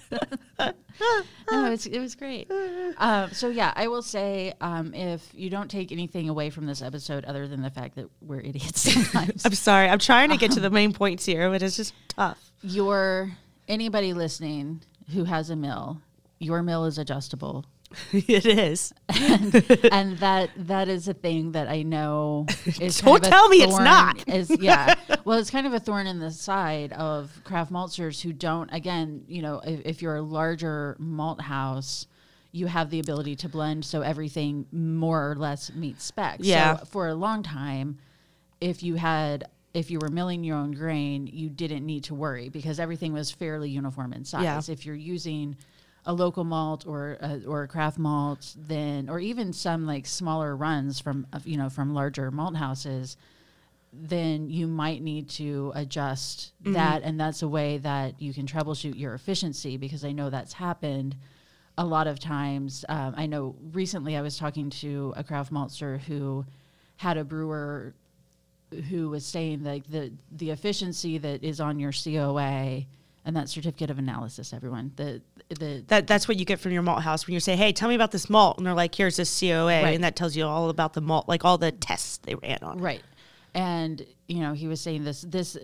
[0.59, 2.51] no, it's, it was great.
[2.99, 6.83] Um, so yeah, I will say um, if you don't take anything away from this
[6.83, 9.89] episode other than the fact that we're idiots sometimes, I'm sorry.
[9.89, 12.39] I'm trying to get to the main points here, but it's just tough.
[12.63, 13.31] your
[13.69, 14.83] anybody listening
[15.13, 16.01] who has a mill,
[16.41, 17.65] your mill is adjustable.
[18.13, 18.93] it is.
[19.09, 22.47] and that that is a thing that I know
[22.81, 24.29] is Don't kind of tell me it's not.
[24.29, 28.33] Is yeah, well, it's kind of a thorn in the side of craft maltsters who
[28.33, 28.73] don't.
[28.73, 32.07] Again, you know, if, if you're a larger malt house,
[32.53, 36.47] you have the ability to blend, so everything more or less meets specs.
[36.47, 36.79] Yeah.
[36.79, 37.99] So for a long time,
[38.61, 42.49] if you had if you were milling your own grain, you didn't need to worry
[42.49, 44.69] because everything was fairly uniform in size.
[44.69, 44.73] Yeah.
[44.73, 45.57] If you're using
[46.07, 50.55] a local malt or a, or a craft malt, then or even some like smaller
[50.57, 53.17] runs from uh, you know from larger malt houses,
[53.93, 58.99] then you might need to adjust that, and that's a way that you can troubleshoot
[58.99, 61.17] your efficiency because I know that's happened
[61.79, 62.85] a lot of times.
[62.89, 66.45] Um, I know recently I was talking to a craft maltster who
[66.97, 67.95] had a brewer
[68.89, 72.87] who was saying like the the efficiency that is on your COA
[73.25, 74.53] and that certificate of analysis.
[74.53, 77.57] Everyone, the the That that's what you get from your malt house when you say,
[77.57, 79.95] "Hey, tell me about this malt," and they're like, "Here's this COA," Right.
[79.95, 82.79] and that tells you all about the malt, like all the tests they ran on.
[82.79, 83.03] right,
[83.55, 85.57] and you know he was saying this this.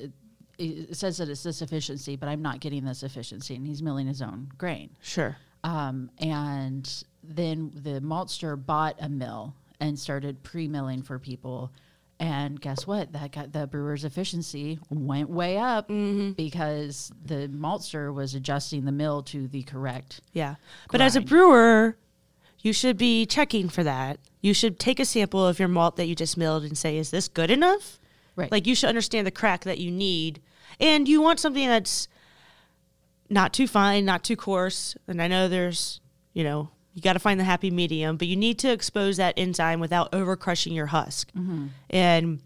[0.58, 4.06] It says that it's this efficiency, but I'm not getting this efficiency, and he's milling
[4.06, 4.90] his own grain.
[5.00, 5.36] Sure.
[5.64, 11.72] Um, and then the maltster bought a mill and started pre-milling for people.
[12.20, 13.14] And guess what?
[13.14, 16.32] That got the brewer's efficiency went way up mm-hmm.
[16.32, 20.20] because the maltster was adjusting the mill to the correct.
[20.34, 20.56] Yeah.
[20.92, 21.96] But as a brewer,
[22.58, 24.18] you should be checking for that.
[24.42, 27.10] You should take a sample of your malt that you just milled and say, "Is
[27.10, 27.98] this good enough?"
[28.36, 28.52] Right.
[28.52, 30.42] Like you should understand the crack that you need,
[30.78, 32.06] and you want something that's
[33.30, 34.94] not too fine, not too coarse.
[35.08, 36.02] And I know there's,
[36.34, 39.34] you know, you got to find the happy medium, but you need to expose that
[39.36, 41.30] enzyme without over crushing your husk.
[41.90, 42.40] And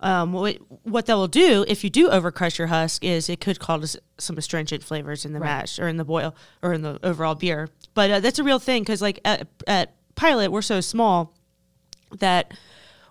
[0.00, 3.40] um, what what that will do if you do over crush your husk is it
[3.40, 5.46] could cause some astringent flavors in the Right.
[5.60, 7.68] mash or in the boil or in the overall beer.
[7.94, 11.32] But uh, that's a real thing because like at, at Pilot we're so small
[12.18, 12.52] that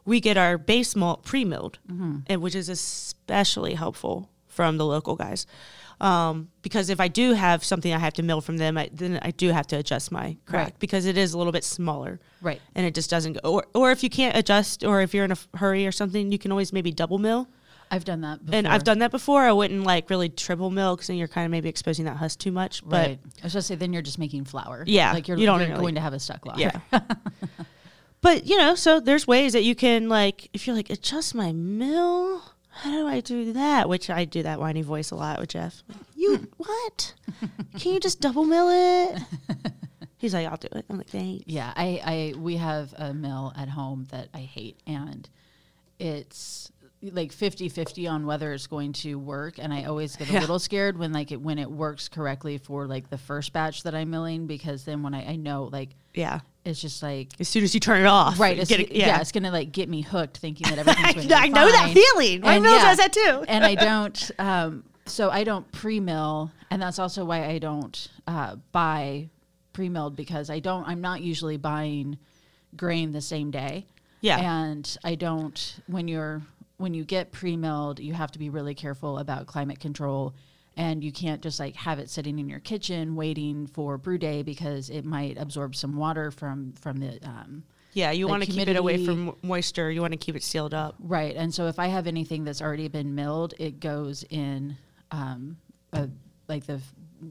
[0.06, 1.80] we get our base malt pre-milled,
[2.28, 5.48] and which is especially helpful from the local guys.
[6.04, 9.20] Um, because if I do have something I have to mill from them, I, then
[9.22, 10.80] I do have to adjust my crack Right.
[10.80, 12.60] because it is a little bit smaller Right.
[12.76, 13.50] and it just doesn't go.
[13.50, 16.38] Or, or if you can't adjust, or if you're in a hurry or something, you
[16.38, 17.48] can always maybe double mill.
[17.90, 18.58] I've done that before.
[18.58, 19.44] And I've done that before.
[19.44, 22.40] I wouldn't like really triple mill because then you're kind of maybe exposing that husk
[22.40, 22.84] too much.
[22.84, 23.20] But right.
[23.42, 24.84] I was just say then you're just making flour.
[24.88, 26.60] Yeah, Like you're, you don't you're really- going to have a stuck log.
[26.60, 26.80] yeah.
[28.22, 31.52] but you know, so there's ways that you can like, if you're like adjust my
[31.52, 32.42] mill.
[32.76, 33.88] How do I do that?
[33.88, 35.84] Which I do that whiny voice a lot with Jeff.
[36.16, 37.14] You what?
[37.80, 39.22] Can you just double mill it?
[40.18, 40.86] He's like, I'll do it.
[40.90, 41.44] I'm like, thanks.
[41.48, 42.02] Yeah, I,
[42.36, 45.28] I we have a mill at home that I hate and
[46.00, 50.40] it's like 50-50 on whether it's going to work and I always get a Yeah.
[50.40, 53.94] little scared when like it when it works correctly for like the first batch that
[53.94, 56.40] I'm milling because then when I, I know like Yeah.
[56.66, 59.20] It's just like As soon as you turn it off, right it's, it- yeah.
[59.20, 62.42] it's gonna like get me hooked thinking that everything's going to I know that feeling.
[62.42, 63.44] My And mill yeah, does that too.
[63.48, 64.32] and I don't.
[64.40, 69.30] Um, so I don't pre-mill, and that's also why I don't uh, buy
[69.74, 70.88] pre-milled because I don't.
[70.88, 72.18] I'm not usually buying
[72.78, 73.86] grain the same day.
[74.22, 74.40] Yeah.
[74.40, 75.76] and I don't.
[75.88, 76.42] When you're
[76.78, 80.34] when you get pre-milled, you have to be really careful about climate control.
[80.76, 84.42] And you can't just like have it sitting in your kitchen waiting for brew day
[84.42, 88.68] because it might absorb some water from from the um, Yeah, you want to keep
[88.68, 89.92] it away from moisture.
[89.92, 90.96] You want to keep it sealed up.
[91.00, 91.36] Right.
[91.36, 94.78] And so if I have anything that's already been milled, it goes in
[95.12, 95.58] um
[95.92, 96.10] a,
[96.48, 96.82] like the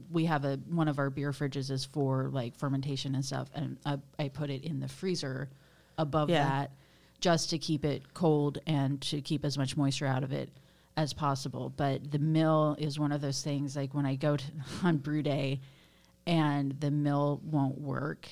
[0.09, 3.77] we have a one of our beer fridges is for like fermentation and stuff and
[3.85, 5.49] I, I put it in the freezer
[5.97, 6.43] above Yeah.
[6.45, 6.71] that
[7.19, 10.49] just to keep it cold and to keep as much moisture out of it
[10.97, 11.73] as possible.
[11.75, 14.45] But the mill is one of those things like when I go to
[14.83, 15.61] on brew day
[16.25, 18.27] and the mill won't work,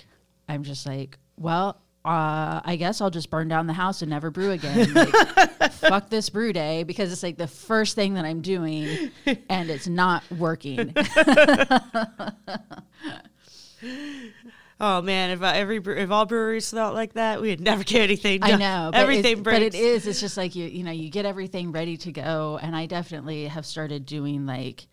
[0.47, 4.31] I'm just like, well, uh, I guess I'll just burn down the house and never
[4.31, 4.91] brew again.
[4.93, 5.13] Like,
[5.73, 9.11] fuck this brew day because it's like the first thing that I'm doing
[9.49, 10.95] and it's not working.
[14.83, 18.39] Oh man, if uh, every if all breweries thought like that, we'd never get anything
[18.39, 18.53] done.
[18.53, 20.07] I know, but everything but it is.
[20.07, 23.45] It's just like you, you know, you get everything ready to go, and I definitely
[23.45, 24.87] have started doing like,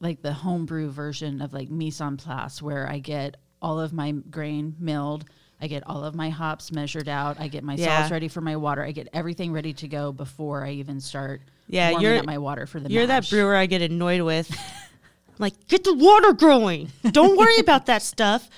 [0.00, 4.12] like the homebrew version of like mise en place, where I get all of my
[4.12, 5.26] grain milled,
[5.60, 7.98] I get all of my hops measured out, I get my Yeah.
[7.98, 11.42] salts ready for my water, I get everything ready to go before I even start.
[11.66, 12.88] Yeah, warming you're- up my water for the.
[12.90, 14.50] You're that brewer I get annoyed with.
[15.38, 16.90] like, get the water going.
[17.10, 18.48] Don't worry about that stuff.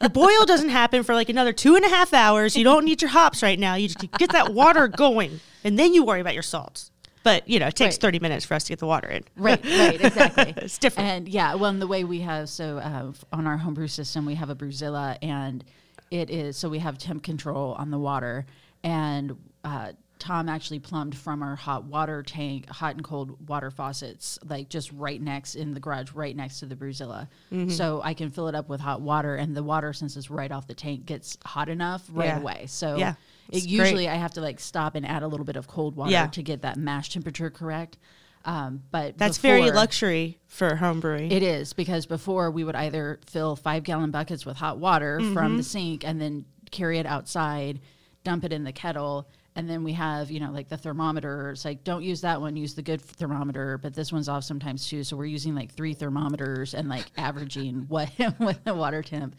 [0.00, 2.56] The boil doesn't happen for like another two and a half hours.
[2.56, 3.74] You don't need your hops right now.
[3.74, 6.90] You just get that water going, and then you worry about your salts.
[7.22, 8.00] But you know, it takes Right.
[8.02, 9.24] 30 minutes for us to get the water in.
[9.36, 10.54] Right, right, exactly.
[10.64, 11.08] It's different.
[11.08, 14.36] And yeah, well, and the way we have so uh, on our homebrew system, we
[14.36, 15.62] have a Brewzilla, and
[16.10, 18.46] it is so we have temp control on the water,
[18.82, 24.38] and uh, Tom actually plumbed from our hot water tank, hot and cold water faucets,
[24.48, 27.26] like just right next in the garage, right next to the Brewzilla.
[27.52, 27.70] Mm-hmm.
[27.70, 30.52] So I can fill it up with hot water, and the water, since it's right
[30.52, 32.38] off the tank, gets hot enough right Yeah.
[32.38, 32.64] away.
[32.68, 33.14] So Yeah,
[33.48, 34.08] it usually great.
[34.12, 36.26] I have to like stop and add a little bit of cold water Yeah.
[36.28, 37.96] to get that mash temperature correct.
[38.44, 41.30] Um, but That's very luxury for home brewing.
[41.30, 45.34] It is because before we would either fill five gallon buckets with hot water from
[45.34, 45.56] Mm-hmm.
[45.58, 47.80] the sink and then carry it outside,
[48.24, 49.28] dump it in the kettle.
[49.56, 51.50] And then we have, you know, like the thermometer.
[51.50, 53.78] It's like, don't use that one, use the good thermometer.
[53.78, 55.02] But this one's off sometimes too.
[55.02, 59.34] So we're using like three thermometers and like averaging what, what the water temp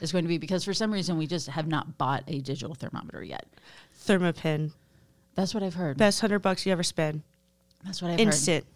[0.00, 2.74] is going to be because for some reason we just have not bought a digital
[2.74, 3.46] thermometer yet.
[4.06, 4.72] Thermapen,
[5.34, 5.96] That's what I've heard.
[5.96, 7.22] best hundred bucks you ever spend.
[7.84, 8.26] That's what I've heard.
[8.26, 8.66] Instant,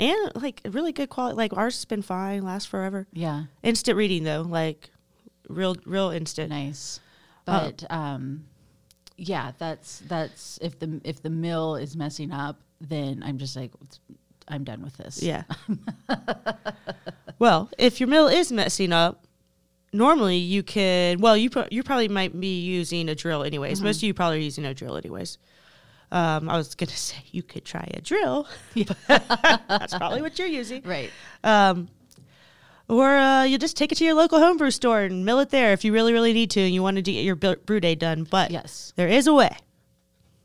[0.00, 1.36] and like really good quality.
[1.36, 3.06] Like ours has been fine, lasts forever.
[3.12, 3.44] Yeah.
[3.62, 4.90] Instant reading though, like
[5.48, 6.50] real, real instant.
[6.50, 7.00] nice
[7.46, 8.44] Uh, but um
[9.16, 13.70] yeah that's that's if the if the mill is messing up then i'm just like
[14.48, 15.44] i'm done with this Yeah.
[17.38, 19.26] well, if your mill is messing up,
[19.92, 21.18] normally you can.
[21.20, 23.78] Well, you pro- you probably might be using a drill anyways.
[23.78, 23.86] Mm-hmm.
[23.86, 25.38] Most of you probably are using a drill anyways.
[26.12, 28.46] Um, I was gonna say you could try a drill.
[29.08, 30.82] That's probably what you're using.
[30.84, 31.10] right
[31.42, 31.88] Um,
[32.88, 35.72] or uh, you just take it to your local homebrew store and mill it there
[35.72, 38.24] if you really, really need to and you want to get your brew day done.
[38.24, 39.56] But yes there is a way.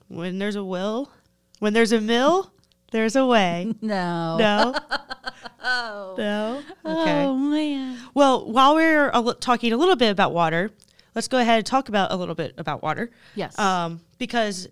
[0.08, 1.12] When there's a will,
[1.60, 2.52] when there's a mill,
[2.92, 3.74] there's a way.
[3.82, 4.76] no No.
[5.64, 6.64] oh No.
[6.86, 7.24] Okay.
[7.26, 10.72] oh man Well, while we're a li- talking a little bit about water,
[11.16, 13.12] let's go ahead and talk about a little bit about water.
[13.36, 14.68] yes Um, because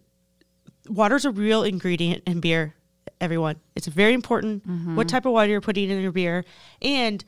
[0.90, 2.74] water's a real ingredient in beer,
[3.20, 3.58] everyone.
[3.76, 4.64] It's very important
[4.96, 6.46] what type of water you're putting in your beer.
[6.82, 7.24] And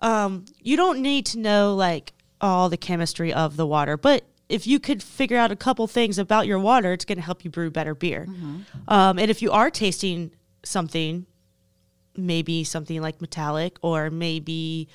[0.00, 4.66] um, you don't need to know like all the chemistry of the water, but if
[4.66, 7.50] you could figure out a couple things about your water, it's going to help you
[7.50, 8.26] brew better beer.
[8.88, 10.30] Um, and if you are tasting
[10.64, 11.26] something,
[12.16, 14.88] maybe something like metallic or maybe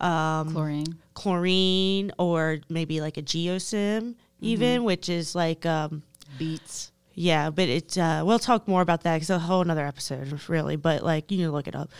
[0.00, 0.96] um, chlorine.
[1.14, 6.02] chlorine or maybe like a geosmin even which is like um
[6.38, 10.40] beets yeah but it's uh we'll talk more about that because a whole another episode
[10.48, 11.90] really but like you can look it up.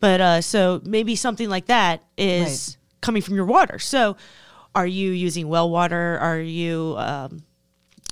[0.00, 3.78] But uh so maybe something like that is coming from your water.
[3.78, 4.16] So
[4.74, 6.18] are you using well water?
[6.20, 7.42] Are you um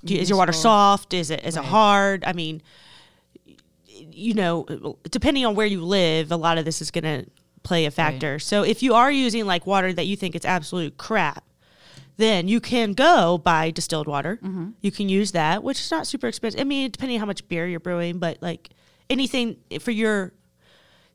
[0.05, 1.15] is your water soft?
[1.15, 1.65] Is it is Right.
[1.65, 2.25] it hard?
[2.25, 2.63] I mean
[3.87, 7.31] you know depending on where you live a lot of this is going to
[7.63, 8.39] play a factor.
[8.39, 11.45] So if you are using like water that you think is absolute crap
[12.17, 14.39] then you can go buy distilled water.
[14.81, 16.61] You can use that which is not super expensive.
[16.61, 18.71] I mean depending on how much beer you're brewing but like
[19.11, 20.33] anything for your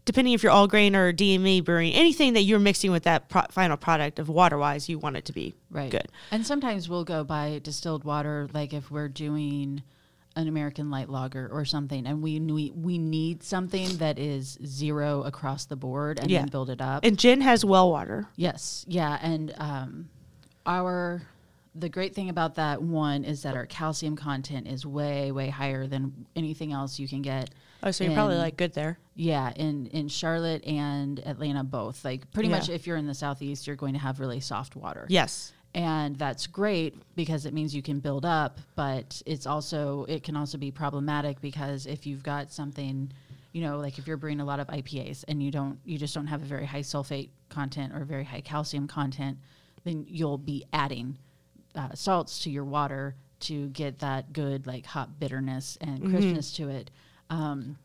[0.05, 3.43] depending if you're all grain or dme brewing anything that you're mixing with that pro-
[3.51, 5.91] final product of water wise you want it to be right.
[5.91, 6.07] good.
[6.31, 9.83] And sometimes we'll go buy distilled water like if we're doing
[10.35, 15.23] an American light lager or something, and we we, we need something that is zero
[15.23, 16.39] across the board, and Yeah.
[16.39, 17.03] then build it up.
[17.03, 18.27] and Jen has well water.
[18.35, 20.09] Yes, yeah, and um,
[20.69, 21.21] our
[21.75, 25.87] the great thing about that one is that our calcium content is way way higher
[25.87, 27.49] than anything else you can get.
[27.83, 32.05] oh so you're probably like good there yeah in in Charlotte and Atlanta both.
[32.05, 32.55] Like pretty Yeah.
[32.57, 35.05] much if you're in the southeast, you're going to have really soft water.
[35.09, 40.23] yes and that's great because it means you can build up but it's also it
[40.23, 43.11] can also be problematic because if you've got something
[43.51, 46.15] you know like if you're brewing a lot of ipas and you don't you just
[46.15, 49.37] don't have a very high sulfate content or very high calcium content
[49.83, 51.17] then you'll be adding
[51.75, 56.69] uh, salts to your water to get that good like hot bitterness and crispness to
[56.69, 56.91] it.
[57.29, 57.77] Um,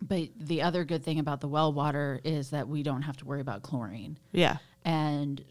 [0.00, 3.24] but the other good thing about the well water is that we don't have to
[3.24, 4.18] worry about chlorine.
[4.32, 4.58] Yeah.
[4.84, 5.42] And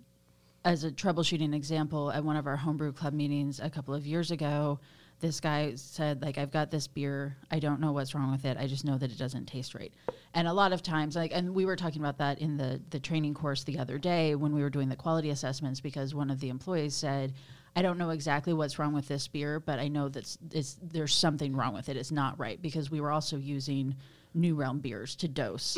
[0.64, 4.32] as a troubleshooting example, at one of our homebrew club meetings a couple of years
[4.32, 4.80] ago,
[5.20, 7.38] this guy said, like, I've got this beer.
[7.50, 8.58] I don't know what's wrong with it.
[8.58, 9.94] I just know that it doesn't taste right.
[10.34, 13.00] And a lot of times, like, and we were talking about that in the, the
[13.00, 16.40] training course the other day when we were doing the quality assessments because one of
[16.40, 17.34] the employees said,
[17.76, 21.14] I don't know exactly what's wrong with this beer, but I know that it's, there's
[21.14, 21.98] something wrong with it.
[21.98, 23.96] It's not right because we were also using
[24.36, 25.76] New Realm beers to dose.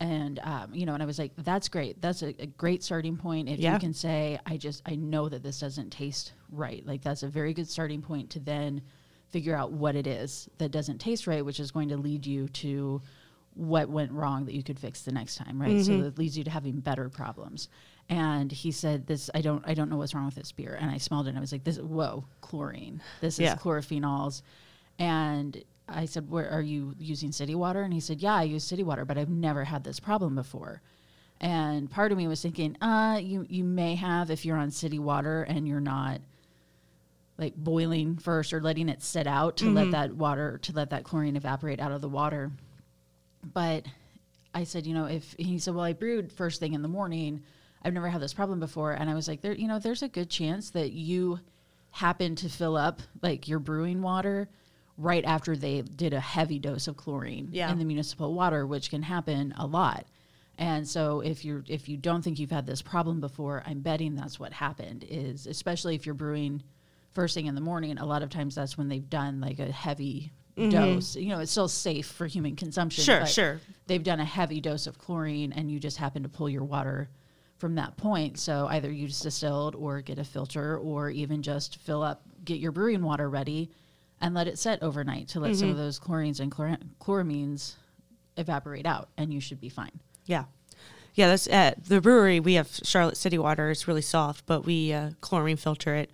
[0.00, 2.00] And, um, you know, and I was like, that's great.
[2.00, 3.48] That's a, a great starting point.
[3.48, 3.74] If Yeah.
[3.74, 6.84] you can say, I just, I know that this doesn't taste right.
[6.86, 8.82] Like, that's a very good starting point to then
[9.28, 12.48] figure out what it is that doesn't taste right, which is going to lead you
[12.48, 13.02] to
[13.54, 15.80] what went wrong that you could fix the next time, right?
[15.84, 17.68] So it leads you to having better problems.
[18.08, 20.90] And he said, "This I don't I don't know what's wrong with this beer." And
[20.90, 23.02] I smelled it, and I was like, "This whoa, chlorine.
[23.20, 23.56] This is Yeah.
[23.56, 24.40] chlorophenols."
[24.98, 28.64] And I said, "Where are you using city water?" And he said, "Yeah, I use
[28.64, 30.82] city water, but I've never had this problem before."
[31.40, 34.98] And part of me was thinking, "Uh, you you may have if you're on city
[34.98, 36.20] water and you're not."
[37.38, 41.04] like boiling first or letting it sit out to let that water to let that
[41.04, 42.50] chlorine evaporate out of the water
[43.54, 43.86] but
[44.52, 47.40] i said you know if he said well i brewed first thing in the morning
[47.84, 50.08] i've never had this problem before and i was like there you know there's a
[50.08, 51.38] good chance that you
[51.92, 54.48] happen to fill up like your brewing water
[54.98, 57.70] right after they did a heavy dose of chlorine Yeah.
[57.72, 60.06] in the municipal water, which can happen a lot.
[60.58, 64.16] And so if you're if you don't think you've had this problem before, I'm betting
[64.16, 66.62] that's what happened is especially if you're brewing
[67.12, 69.70] first thing in the morning, a lot of times that's when they've done like a
[69.70, 71.14] heavy dose.
[71.14, 73.02] You know, it's still safe for human consumption.
[73.02, 73.12] Mm-hmm.
[73.12, 73.60] Sure, but sure.
[73.86, 77.08] They've done a heavy dose of chlorine and you just happen to pull your water
[77.58, 78.38] from that point.
[78.40, 82.72] So either use distilled or get a filter or even just fill up, get your
[82.72, 83.70] brewing water ready
[84.20, 85.84] and let it set overnight to let some of Mm-hmm.
[85.84, 87.74] those chlorines and chlor- chloramines
[88.36, 90.00] evaporate out and you should be fine.
[90.26, 90.44] Yeah.
[91.14, 92.38] Yeah, that's at the brewery.
[92.38, 93.70] We have Charlotte City water.
[93.70, 96.10] It's really soft, but we uh, chlorine filter it.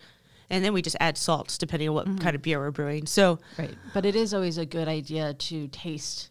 [0.49, 2.19] And then we just add salts depending on what Mm-hmm.
[2.19, 3.07] kind of beer we're brewing.
[3.07, 3.75] So, Right.
[3.93, 6.31] But it is always a good idea to taste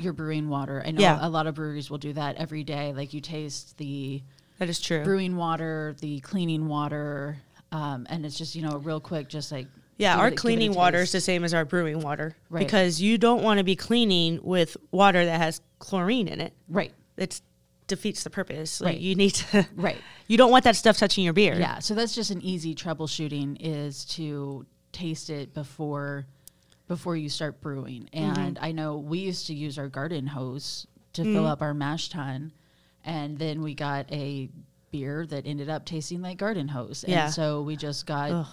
[0.00, 0.82] your brewing water.
[0.84, 1.18] I know Yeah.
[1.20, 2.92] a lot of breweries will do that every day.
[2.94, 4.22] Like you taste the
[4.58, 5.02] that is true.
[5.04, 7.38] brewing water, the cleaning water,
[7.72, 9.66] um, and it's just, you know, real quick, just like.
[9.98, 12.00] Yeah, our it a- give it a cleaning water is the same as our brewing
[12.00, 12.64] water Right.
[12.66, 16.52] because you don't want to be cleaning with water that has chlorine in it.
[16.68, 16.92] Right.
[17.16, 17.40] It
[17.86, 18.80] defeats the purpose.
[18.80, 19.00] Like Right.
[19.00, 19.98] you need to Right.
[20.26, 21.54] You don't want that stuff touching your beer.
[21.58, 21.78] Yeah.
[21.80, 26.26] So that's just an easy troubleshooting is to taste it before
[26.86, 28.08] before you start brewing.
[28.12, 28.40] Mm-hmm.
[28.40, 32.08] And I know we used to use our garden hose to fill up our mash
[32.10, 32.52] tun,
[33.04, 34.50] and then we got a
[34.90, 37.04] beer that ended up tasting like garden hose.
[37.06, 37.26] Yeah.
[37.26, 38.46] And so we just got Ugh.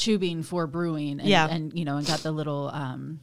[0.00, 1.46] Tubing for brewing and, Yeah.
[1.48, 3.20] and you know and got the little um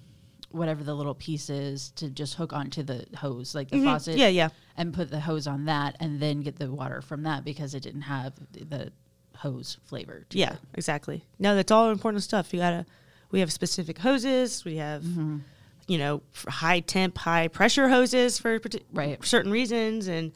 [0.51, 3.84] whatever the little piece is to just hook onto the hose like the Mhm.
[3.84, 4.49] faucet Yeah, yeah.
[4.78, 7.82] and put the hose on that and then get the water from that because it
[7.84, 8.91] didn't have the
[9.38, 10.59] hose flavor to Yeah, it.
[10.73, 11.25] exactly.
[11.38, 12.53] No, that's all important stuff.
[12.53, 12.86] You gotta.
[13.30, 14.63] We have specific hoses.
[14.63, 15.39] We have, Mm-hmm.
[15.88, 18.59] you know, high temp, high pressure hoses for
[18.93, 19.23] Right.
[19.25, 20.32] certain reasons, and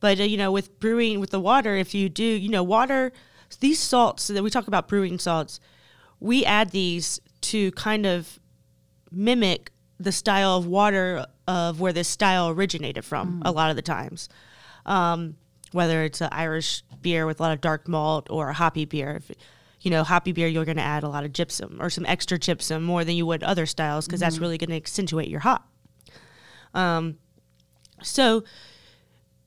[0.00, 3.12] but uh, you know, with brewing with the water, if you do, you know, water,
[3.56, 5.60] these salts that we talk about brewing salts,
[6.20, 8.38] we add these to kind of
[9.10, 13.42] mimic the style of water of where this style originated from.
[13.44, 14.28] A lot of the times.
[14.84, 15.36] Um,
[15.72, 19.16] whether it's an Irish beer with a lot of dark malt or a hoppy beer.
[19.16, 19.30] If,
[19.80, 22.38] you know, hoppy beer, you're going to add a lot of gypsum or some extra
[22.38, 25.68] gypsum more than you would other styles because that's really going to accentuate your hop.
[26.72, 27.18] Um,
[28.02, 28.44] so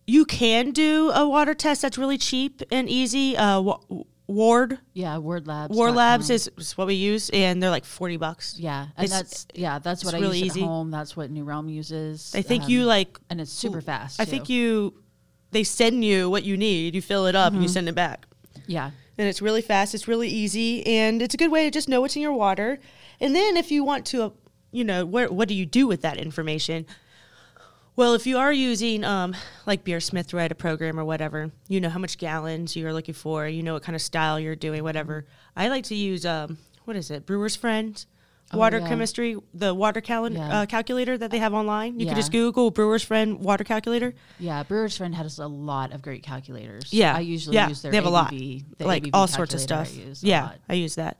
[0.09, 3.37] you can do a water test that's really cheap and easy.
[3.37, 3.79] Uh, Wa-
[4.27, 5.75] Ward Yeah, Ward Labs.
[5.75, 8.55] Ward Labs is, is what we use, and they're like forty bucks.
[8.59, 10.61] yeah, and it's- that's yeah, that's what I really use easy.
[10.61, 10.91] at home.
[10.91, 12.33] That's what New Realm uses.
[12.35, 13.17] I think um, you like.
[13.29, 14.19] and it's super fast.
[14.21, 14.93] I think you.
[15.51, 16.93] They send you what you need.
[16.93, 18.27] You fill it up and you send it back.
[18.67, 19.95] yeah, and it's really fast.
[19.95, 22.77] It's really easy, and it's a good way to just know what's in your water.
[23.19, 24.29] And then if you want to, uh,
[24.71, 26.85] you know, where what do you do with that information?
[27.99, 29.35] Well, if you are using um,
[29.65, 33.45] like Beersmith write a program or whatever, you know how much gallons you're looking for.
[33.45, 35.25] You know what kind of style you're doing, whatever.
[35.53, 38.05] I like to use um, what is it, Brewer's Friend,
[38.53, 38.87] water Oh, yeah.
[38.87, 40.61] chemistry, the water Yeah.
[40.61, 41.99] uh, calculator that they have online.
[41.99, 42.11] You Yeah.
[42.13, 44.13] can just Google Brewer's Friend water calculator.
[44.39, 44.63] yeah.
[44.63, 46.93] Brewer's Friend has a lot of great calculators.
[46.93, 48.31] Yeah, I usually yeah, use their they have a lot,
[48.79, 49.89] like ABV all sorts of stuff.
[49.93, 50.51] I use yeah.
[50.69, 51.17] I use that,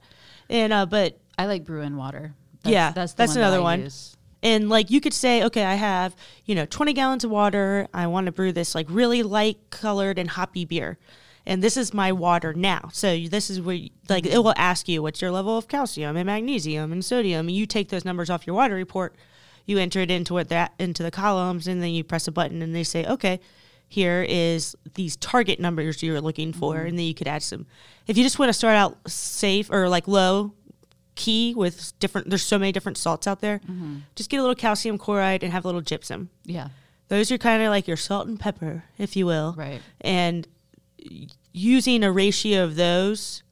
[0.48, 2.32] and uh, but I like Bru'n Water.
[2.64, 3.80] Yeah, that's the that's one that another I one.
[3.82, 4.16] use.
[4.42, 7.88] And like you could say, okay, I have, you know, 20 gallons of water.
[7.92, 10.98] I want to brew this like really light colored and hoppy beer.
[11.46, 12.90] And this is my water now.
[12.92, 16.16] So this is where, you, like, it will ask you what's your level of calcium
[16.16, 17.48] and magnesium and sodium.
[17.48, 19.16] And you take those numbers off your water report,
[19.66, 22.60] you enter it into what that into the columns, and then you press a button,
[22.62, 23.40] and they say, okay,
[23.88, 26.86] here is these target numbers you're looking for, mm-hmm.
[26.88, 27.66] and then you could add some.
[28.06, 30.52] If you just want to start out safe or like low
[31.14, 33.58] key with different, there's so many different salts out there.
[33.60, 33.98] Mm-hmm.
[34.14, 36.30] Just get a little calcium chloride and have a little gypsum.
[36.44, 36.68] Yeah,
[37.08, 39.54] Those are kind of like your salt and pepper, if you will.
[39.56, 39.80] right.
[40.00, 40.46] And
[41.52, 43.42] using a ratio of those,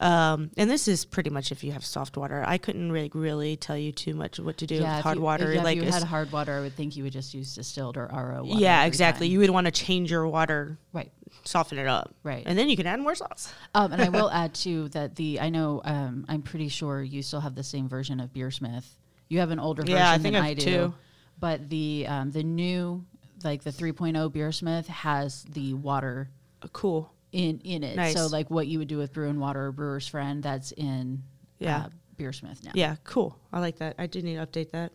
[0.00, 2.44] um, and this is pretty much if you have soft water.
[2.46, 5.22] I couldn't really, really tell you too much what to do yeah, with hard you,
[5.22, 5.52] water.
[5.54, 7.96] Yeah, like if you had hard water, I would think you would just use distilled
[7.96, 8.60] or RO water.
[8.60, 9.26] yeah, exactly.
[9.28, 9.32] time.
[9.32, 11.12] You would want to change your water, right.
[11.44, 12.42] soften it up, Right.
[12.44, 13.52] and then you can add more salts.
[13.74, 17.22] Um, and I will add too that the I know um, I'm pretty sure you
[17.22, 18.84] still have the same version of Beersmith.
[19.28, 20.94] You have an older version Yeah, I think than I I, do, two.
[21.38, 23.04] but the um, the new
[23.42, 26.30] like the 3.0 Beersmith has the water
[26.72, 27.12] Cool.
[27.34, 27.96] In in it.
[27.96, 28.14] Nice.
[28.14, 31.22] So like what you would do with Bru'n Water or Brewer's Friend, that's in
[31.58, 31.76] Yeah.
[31.78, 32.70] uh, Beersmith now.
[32.74, 33.36] Yeah, cool.
[33.52, 33.96] I like that.
[33.98, 34.92] I do need to update that.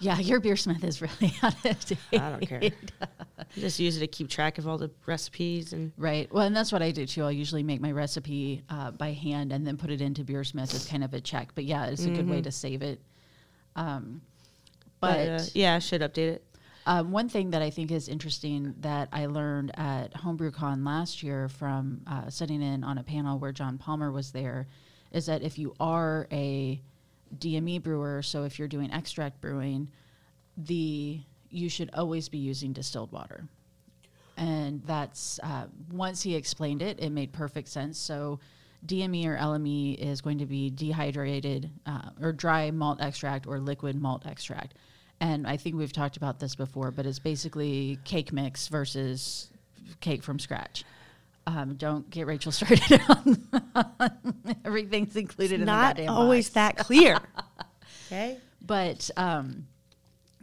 [0.00, 1.98] yeah, your Beersmith is really out of date.
[2.12, 2.60] I don't care.
[3.54, 6.30] Just use it to keep track of all the recipes and Right.
[6.32, 7.22] Well, and that's what I do too.
[7.22, 10.86] I'll usually make my recipe uh, by hand and then put it into Beersmith as
[10.88, 11.54] kind of a check.
[11.54, 13.00] But yeah, it's a good way to save it.
[13.76, 14.22] Um,
[15.00, 15.36] but Mm-hmm.
[15.36, 16.44] but, uh, yeah, I should update it.
[16.86, 21.48] Um, one thing that I think is interesting that I learned at HomebrewCon last year
[21.48, 24.68] from uh, sitting in on a panel where John Palmer was there
[25.10, 26.80] is that if you are a
[27.38, 29.88] DME brewer, so if you're doing extract brewing,
[30.56, 31.20] the
[31.50, 33.48] you should always be using distilled water.
[34.36, 37.98] And that's uh, once he explained it, it made perfect sense.
[37.98, 38.38] So
[38.86, 44.00] DME or LME is going to be dehydrated uh, or dry malt extract or liquid
[44.00, 44.74] malt extract.
[45.20, 49.48] And I think we've talked about this before, but it's basically cake mix versus
[50.00, 50.84] cake from scratch.
[51.46, 53.46] Um, don't get Rachel started on
[54.64, 56.54] everything's included in Not always box.
[56.54, 57.18] that clear.
[58.06, 58.38] okay.
[58.60, 59.66] But um,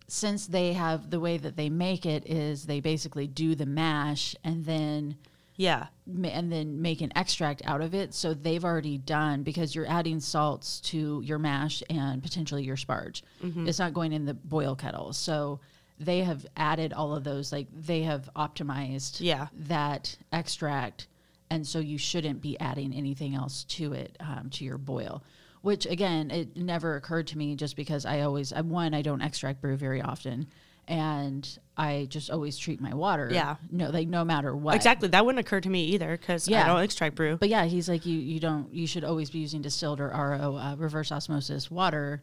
[0.07, 4.36] since they have the way that they make it is they basically do the mash
[4.43, 5.17] and then
[5.56, 5.88] Yeah.
[6.08, 8.14] ma- and then make an extract out of it.
[8.14, 13.22] So they've already done because you're adding salts to your mash and potentially your sparge.
[13.43, 13.68] Mm-hmm.
[13.68, 15.14] It's not going in the boil kettle.
[15.14, 15.60] So
[15.99, 17.51] they have added all of those.
[17.51, 19.47] Like they have optimized Yeah.
[19.68, 21.08] that extract,
[21.49, 25.24] and so you shouldn't be adding anything else to it um, to your boil.
[25.62, 29.22] Which again, it never occurred to me just because I always I one I don't
[29.22, 30.47] extract brew very often.
[30.88, 33.30] And I just always treat my water.
[33.32, 33.56] Yeah.
[33.72, 34.76] No, like no matter what.
[34.76, 35.08] Exactly.
[35.08, 36.64] That wouldn't occur to me either because yeah.
[36.64, 37.38] I don't extract brew.
[37.38, 38.20] But yeah, he's like you.
[38.20, 38.74] You don't.
[38.74, 42.22] You should always be using distilled or RO uh, reverse osmosis water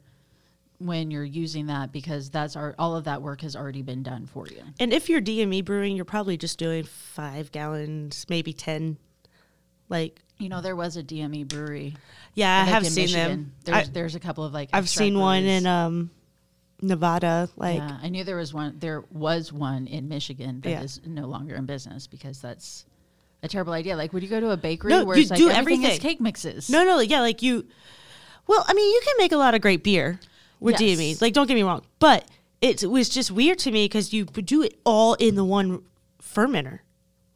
[0.81, 4.27] when you're using that because that's our all of that work has already been done
[4.27, 4.63] for you.
[4.81, 8.97] And if you're DME brewing, you're probably just doing five gallons, maybe 10.
[9.91, 11.97] Like, You know, there was a DME brewery.
[12.35, 13.29] yeah, I have seen Michigan.
[13.29, 13.53] them.
[13.65, 16.11] There's I, there's a couple of like I've seen one in um,
[16.83, 17.49] Nevada.
[17.57, 18.77] Like, yeah, I knew there was one.
[18.79, 21.13] There was one in Michigan that is Yeah.
[21.13, 22.85] no longer in business because that's
[23.43, 23.97] a terrible idea.
[23.97, 25.89] Like, would you go to a bakery No, where you it's like do everything is
[25.91, 26.09] everything.
[26.11, 26.69] cake mixes?
[26.71, 27.67] no, no, yeah, like you.
[28.47, 30.19] Well, I mean, you can make a lot of great beer
[30.59, 30.99] with Yes.
[30.99, 31.21] DME.
[31.21, 32.27] Like, don't get me wrong, but
[32.61, 35.83] it was just weird to me because you do it all in the one
[36.23, 36.81] fermenter.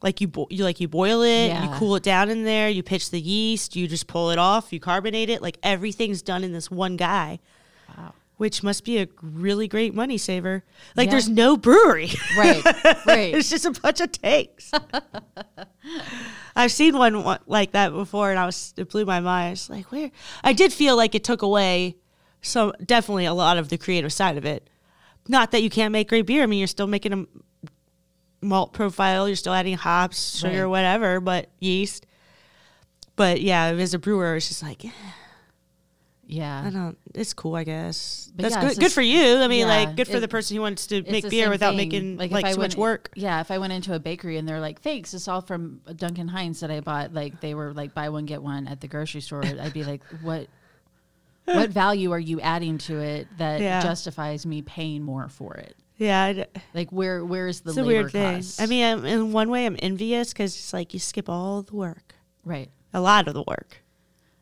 [0.03, 2.83] Like you, bo- you like you boil it, you cool it down in there, you
[2.83, 5.41] pitch the yeast, you just pull it off, you carbonate it.
[5.41, 7.39] Like everything's done in this one guy.
[8.37, 10.65] Which must be a really great money saver.
[10.97, 11.11] Like Yeah.
[11.13, 12.11] there's no brewery.
[12.37, 12.65] Right,
[13.07, 13.33] right.
[13.35, 14.73] it's just a bunch of tanks.
[16.57, 19.47] I've seen one like that before, and I was it blew my mind.
[19.49, 20.11] I was like, where?
[20.43, 21.97] I did feel like it took away
[22.43, 24.69] some definitely a lot of the creative side of it.
[25.29, 26.43] Not that you can't make great beer.
[26.43, 27.27] I mean, you're still making a
[28.45, 29.29] malt profile.
[29.29, 30.67] You're still adding hops, sugar, Right.
[30.71, 32.07] whatever, but yeast.
[33.17, 34.91] But yeah, as a brewer, it's just like eh,
[36.27, 36.65] yeah.
[36.67, 36.97] I don't.
[37.15, 38.31] It's cool, I guess.
[38.35, 38.79] But That's yeah, good.
[38.79, 39.37] Good for you.
[39.39, 41.71] I mean, yeah, like, good for it- the person who wants to make beer without
[41.71, 41.77] thing.
[41.89, 43.11] making like, I too much work.
[43.15, 46.29] Yeah, if I went into a bakery and they're like, "Thanks, it's all from Duncan
[46.29, 49.21] Hines that I bought," like they were like buy one get one at the grocery
[49.21, 50.49] store, I'd be like, "What?
[51.47, 53.83] What value are you adding to it that Yeah.
[53.83, 55.77] justifies me paying more for it?
[55.99, 58.37] Yeah, I- Like, where where's the it's a weird thing.
[58.37, 58.61] cost?
[58.63, 61.77] I mean, I'm, in one way, I'm envious because it's like you skip all the
[61.77, 62.15] work,
[62.45, 63.83] right, a lot of the work.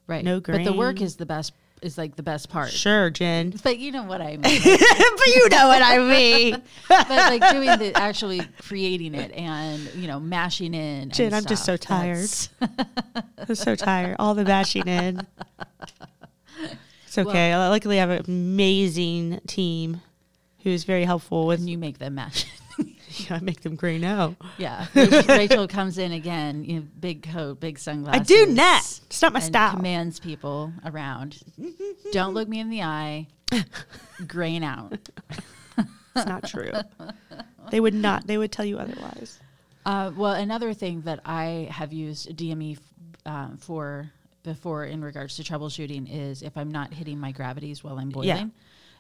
[0.07, 0.25] right.
[0.25, 1.53] No but the work is the best.
[1.83, 2.71] Is like the best part.
[2.71, 4.41] Sure, Jen, But you know what I mean.
[4.41, 6.63] but you know what I mean.
[6.89, 11.03] but like doing the actually creating it and you know mashing in.
[11.03, 12.29] and Jen, I'm just so tired.
[13.49, 14.15] I'm so tired.
[14.21, 15.27] All the mashing in.
[17.07, 17.53] It's okay.
[17.53, 20.01] I Luckily, I have an amazing team
[20.63, 21.59] who's very helpful with.
[21.61, 22.47] and you make them mash.
[23.31, 24.37] I make them gray now.
[24.59, 28.21] Yeah, Rachel, comes in again, you know, big coat, big sunglasses.
[28.21, 28.81] I do not.
[28.81, 29.75] It's not my style.
[29.77, 31.39] commands people around.
[32.13, 33.27] Don't look me in the eye.
[34.27, 34.99] Grain out.
[36.15, 36.73] It's not true.
[37.71, 38.27] they would not.
[38.27, 39.41] They would tell you otherwise.
[39.87, 42.83] Uh, well, another thing that I have used DME f-
[43.25, 44.11] um, for
[44.43, 48.29] before in regards to troubleshooting is if I'm not hitting my gravities while I'm boiling.
[48.29, 48.45] Yeah.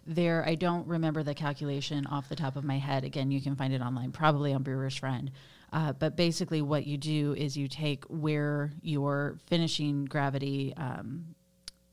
[0.07, 3.05] There, I don't remember the calculation off the top of my head.
[3.05, 5.30] Again, you can find it online, probably on Brewer's Friend.
[5.72, 11.34] Uh, but basically, what you do is you take where your finishing gravity um,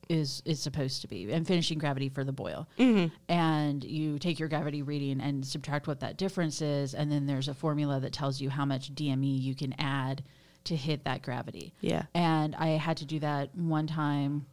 [0.09, 2.67] is is supposed to be, and finishing gravity for the boil,
[3.29, 7.47] and you take your gravity reading and subtract what that difference is, and then there's
[7.47, 10.23] a formula that tells you how much DME you can add
[10.65, 11.73] to hit that gravity.
[11.79, 12.03] Yeah.
[12.13, 14.45] And I had to do that one time.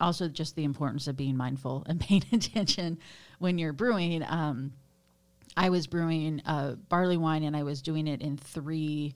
[0.00, 2.98] Also, just the importance of being mindful and paying attention
[3.38, 4.22] when you're brewing.
[4.22, 4.72] Um,
[5.56, 9.14] I was brewing uh, barley wine and I was doing it in three,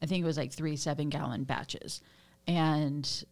[0.00, 2.00] I think it was like three seven gallon batches.
[2.46, 3.24] And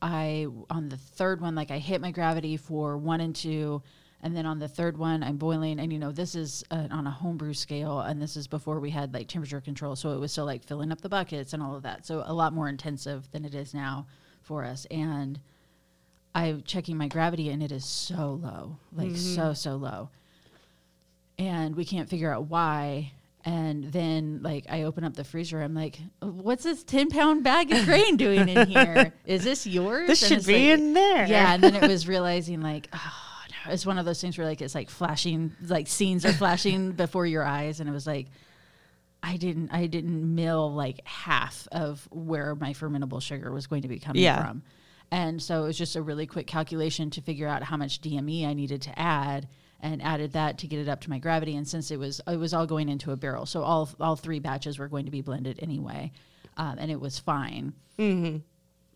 [0.00, 3.82] I, on the third one, like I hit my gravity for one and two.
[4.24, 5.80] And then on the third one, I'm boiling.
[5.80, 8.00] And, you know, this is uh, on a homebrew scale.
[8.00, 9.94] And this is before we had like temperature control.
[9.96, 12.06] So it was still like filling up the buckets and all of that.
[12.06, 14.06] So a lot more intensive than it is now
[14.40, 14.86] for us.
[14.90, 15.40] And
[16.34, 19.52] I'm checking my gravity and it is so low, like so, mm-hmm.
[19.54, 20.08] so low.
[21.38, 23.12] And we can't figure out why.
[23.44, 25.60] And then, like, I open up the freezer.
[25.60, 29.12] I'm like, "What's this ten pound bag of grain doing in here?
[29.26, 30.06] Is this yours?
[30.06, 31.26] This And should be like- in there.
[31.26, 33.72] Yeah, and then it was realizing, like, oh, no.
[33.72, 37.26] it's one of those things where, like, it's like flashing, like scenes are flashing before
[37.26, 38.28] your eyes, and it was like,
[39.24, 43.88] I didn't, I didn't mill like half of where my fermentable sugar was going to
[43.88, 44.40] be coming Yeah.
[44.46, 44.62] from.
[45.12, 48.46] And so it was just a really quick calculation to figure out how much DME
[48.46, 49.46] I needed to add
[49.78, 51.54] and added that to get it up to my gravity.
[51.54, 54.38] And since it was it was all going into a barrel, so all all three
[54.38, 56.12] batches were going to be blended anyway,
[56.56, 57.74] um, and it was fine.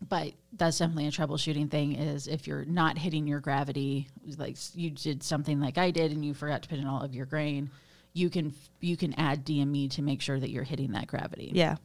[0.09, 1.93] But that's definitely a troubleshooting thing.
[1.93, 4.07] Is if you're not hitting your gravity,
[4.37, 7.13] like you did something like I did, and you forgot to put in all of
[7.13, 7.69] your grain,
[8.13, 11.51] you can you can add DME to make sure that you're hitting that gravity.
[11.53, 11.75] Yeah.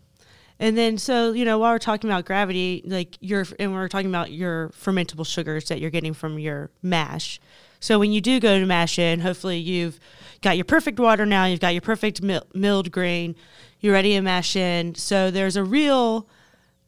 [0.62, 4.08] And then, so, you know, while we're talking about gravity, like your, and we're talking
[4.08, 7.40] about your fermentable sugars that you're getting from your mash.
[7.80, 9.98] So when you do go to mash in, hopefully you've
[10.40, 13.34] got your perfect water now, you've got your perfect mil- milled grain,
[13.80, 14.94] you're ready to mash in.
[14.94, 16.28] So there's a real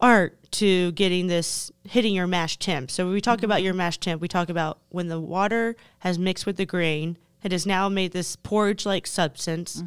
[0.00, 2.92] art to getting this, hitting your mash temp.
[2.92, 6.16] So when we talk about your mash temp, we talk about when the water has
[6.16, 9.82] mixed with the grain, it has now made this porridge like substance.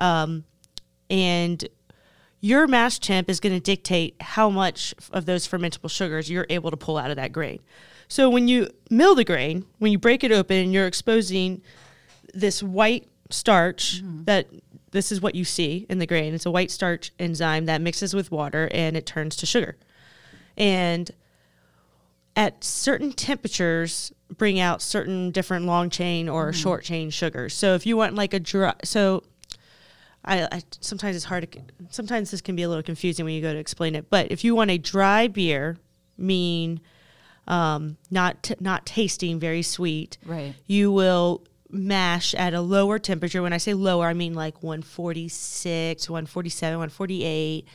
[0.00, 0.44] Um,
[1.08, 1.64] and
[2.40, 6.70] your mash temp is going to dictate how much of those fermentable sugars you're able
[6.70, 7.60] to pull out of that grain.
[8.08, 11.62] So when you mill the grain, when you break it open, you're exposing
[12.34, 14.24] this white starch mm-hmm.
[14.24, 14.48] that
[14.90, 16.34] this is what you see in the grain.
[16.34, 19.76] It's a white starch enzyme that mixes with water and it turns to sugar.
[20.56, 21.10] And
[22.34, 26.60] at certain temperatures bring out certain different long chain or mm-hmm.
[26.60, 27.54] short chain sugars.
[27.54, 29.24] So if you want like a dry so
[30.24, 31.60] I, I sometimes it's hard to
[31.90, 34.10] sometimes this can be a little confusing when you go to explain it.
[34.10, 35.78] But if you want a dry beer,
[36.18, 36.80] mean
[37.48, 40.54] um, not t- not tasting very sweet, Right.
[40.66, 43.42] you will mash at a lower temperature.
[43.42, 47.66] When I say lower, I mean like 146, 147, 148.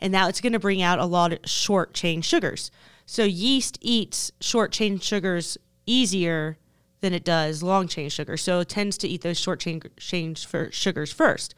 [0.00, 2.70] And now it's going to bring out a lot of short chain sugars.
[3.06, 6.58] So yeast eats short chain sugars easier
[7.00, 8.36] than it does long chain sugar.
[8.36, 11.54] So it tends to eat those short chain, chain for sugars first.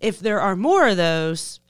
[0.00, 1.60] If there are more of those,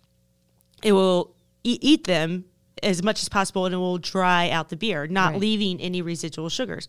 [0.83, 2.45] it will e- eat them
[2.83, 5.41] as much as possible and it will dry out the beer, not Right.
[5.41, 6.87] leaving any residual sugars.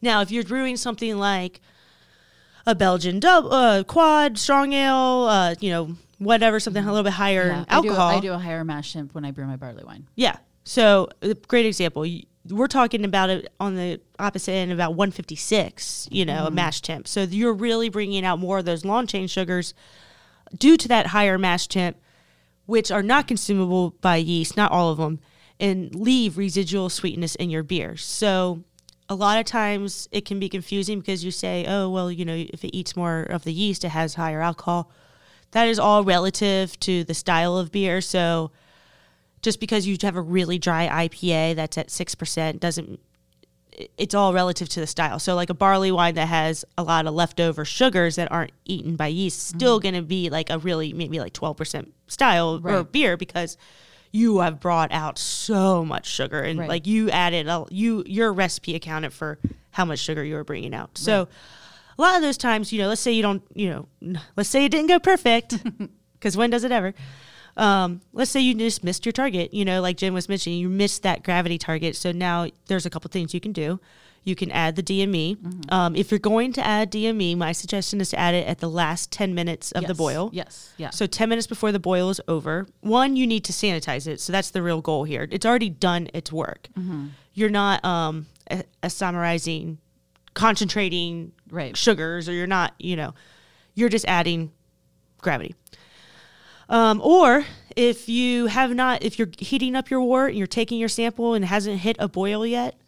[0.00, 1.60] Now, if you're brewing something like
[2.66, 7.14] a Belgian dub, uh, quad, strong ale, uh, you know, whatever, something a little bit
[7.14, 8.08] higher Yeah, alcohol.
[8.08, 10.06] I do, I do a higher mash temp when I brew my barley wine.
[10.14, 10.36] Yeah.
[10.64, 11.08] So,
[11.48, 12.04] great example.
[12.48, 17.08] We're talking about it on the opposite end, about 156, you know, a mash temp.
[17.08, 19.74] So, you're really bringing out more of those long chain sugars
[20.56, 21.96] due to that higher mash temp,
[22.66, 25.20] which are not consumable by yeast, not all of them,
[25.58, 27.96] and leave residual sweetness in your beer.
[27.96, 28.64] So,
[29.08, 32.34] a lot of times it can be confusing because you say, oh, well, you know,
[32.34, 34.90] if it eats more of the yeast, it has higher alcohol.
[35.52, 38.00] That is all relative to the style of beer.
[38.00, 38.50] So,
[39.42, 42.98] just because you have a really dry IPA that's at 6% doesn't
[43.98, 45.18] it's all relative to the style.
[45.18, 48.96] So like a barley wine that has a lot of leftover sugars that aren't eaten
[48.96, 49.58] by yeast Mm-hmm.
[49.58, 53.56] still going to be like a really maybe like 12% style or beer because
[54.12, 56.68] you have brought out so much sugar and Right.
[56.68, 59.38] like you added a, you your recipe accounted for
[59.72, 60.96] how much sugar you were bringing out.
[60.96, 61.28] So
[61.98, 63.68] a lot of those times, you know, let's say you don't, you
[64.00, 65.58] know, let's say it didn't go perfect
[66.14, 66.94] because when does it ever?
[67.56, 70.68] Um, let's say you just missed your target, you know, like Jen was mentioning, you
[70.68, 71.96] missed that gravity target.
[71.96, 73.80] So now there's a couple things you can do.
[74.24, 75.36] You can add the DME.
[75.36, 75.60] Mm-hmm.
[75.72, 78.68] Um, if you're going to add DME, my suggestion is to add it at the
[78.68, 80.30] last 10 minutes of the boil.
[80.32, 80.72] Yes.
[80.78, 80.90] Yeah.
[80.90, 82.66] So 10 minutes before the boil is over.
[82.80, 84.20] One, you need to sanitize it.
[84.20, 85.28] So that's the real goal here.
[85.30, 86.68] It's already done its work.
[86.76, 87.06] Mm-hmm.
[87.34, 89.76] You're not um, a- isomerizing,
[90.34, 91.76] concentrating Right.
[91.76, 93.14] sugars, or you're not, you know,
[93.76, 94.50] you're just adding
[95.18, 95.54] gravity.
[96.68, 97.44] Um, or
[97.76, 101.34] if you have not, if you're heating up your wort and you're taking your sample
[101.34, 102.78] and it hasn't hit a boil yet,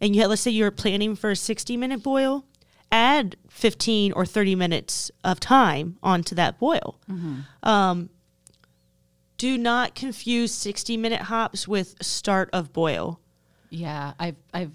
[0.00, 2.44] and you let's say you're planning for a 60 minute boil,
[2.92, 6.98] add 15 or 30 minutes of time onto that boil.
[7.62, 8.10] Um,
[9.36, 13.18] do not confuse 60 minute hops with start of boil.
[13.70, 14.70] Yeah, I've I've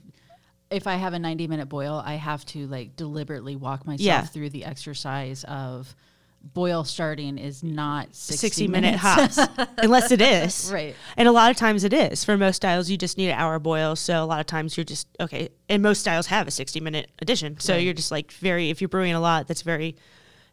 [0.70, 4.26] if I have a 90 minute boil, I have to like deliberately walk myself Yeah.
[4.26, 5.96] through the exercise of
[6.42, 9.40] boil starting is not 60, 60 minute hops,
[9.78, 10.72] unless it is.
[10.72, 10.96] Right.
[11.18, 12.24] And a lot of times it is.
[12.24, 13.96] For most styles, you just need an hour boil.
[13.96, 15.50] So a lot of times you're just, okay.
[15.68, 17.60] And most styles have a 60 minute addition.
[17.60, 17.84] So Right.
[17.84, 19.96] you're just like very, if you're brewing a lot, that's very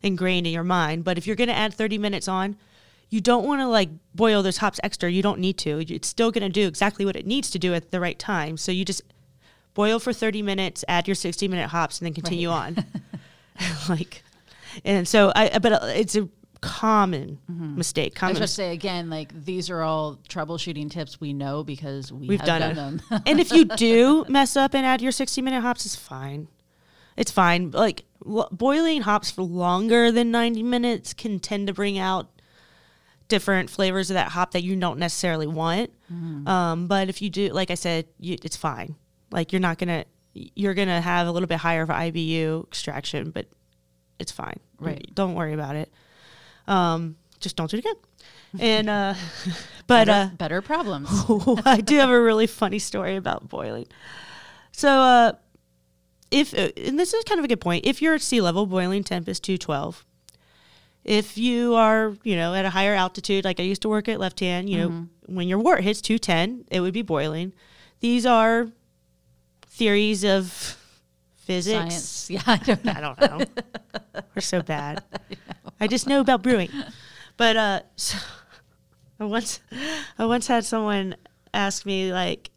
[0.03, 1.05] ingrained in your mind.
[1.05, 2.57] But if you're going to add 30 minutes on,
[3.09, 5.11] you don't want to like boil those hops extra.
[5.11, 5.81] You don't need to.
[5.93, 8.57] It's still going to do exactly what it needs to do at the right time.
[8.57, 9.03] So you just
[9.75, 12.85] boil for 30 minutes, add your 60 minute hops, and then continue on.
[13.89, 14.23] like,
[14.85, 16.29] and so I, but uh, it's a
[16.61, 17.77] common mm-hmm.
[17.77, 18.15] mistake.
[18.17, 22.13] I Common was just say again, like these are all troubleshooting tips we know because
[22.13, 23.23] we We've have done, done, them.
[23.27, 26.49] and if you do mess up and add your 60 minute hops, it's fine.
[27.17, 27.71] It's fine.
[27.71, 32.31] Like l- boiling hops for longer than 90 minutes can tend to bring out
[33.29, 35.91] different flavors of that hop that you don't necessarily want.
[36.13, 36.47] Mm-hmm.
[36.47, 38.97] Um, but if you do, like I said, you, it's fine.
[39.31, 40.05] Like you're not gonna,
[40.35, 43.47] you're gonna have a little bit higher of IBU extraction, but
[44.19, 44.61] it's fine.
[44.79, 45.09] Right.
[45.15, 45.93] Don't worry about it.
[46.67, 47.97] Um, just don't do it again.
[48.59, 49.15] And uh,
[49.87, 51.09] but uh, better, better problems.
[51.65, 53.87] I do have a really funny story about boiling.
[54.73, 55.33] So, uh,
[56.31, 57.87] if uh, and this is kind of a good point.
[57.87, 60.05] If you're at sea level, boiling temp is two twelve.
[61.05, 64.19] If you are, you know, at a higher altitude, like I used to work at
[64.19, 67.53] left hand, you know, when your wort hits two ten, it would be boiling.
[68.01, 68.69] These are
[69.69, 70.83] theories of
[71.47, 71.95] physics.
[71.95, 72.31] Science.
[72.31, 72.93] Yeah, I don't know.
[72.93, 73.47] I don't know.
[74.35, 75.03] We're so bad.
[75.81, 76.71] I just know about brewing.
[77.37, 78.19] But uh, so
[79.21, 79.61] I once,
[80.19, 81.17] I once had someone
[81.55, 82.51] ask me like,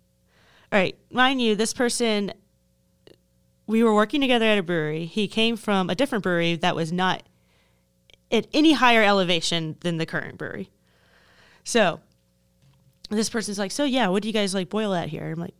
[0.71, 2.33] "All right, mind you, this person,
[3.67, 5.05] we were working together at a brewery.
[5.05, 7.23] He came from a different brewery that was not
[8.31, 10.71] at any higher elevation than the current brewery.
[11.63, 11.99] So
[13.11, 15.53] this person's like, "So yeah, what do you guys like boil at here?" I'm like,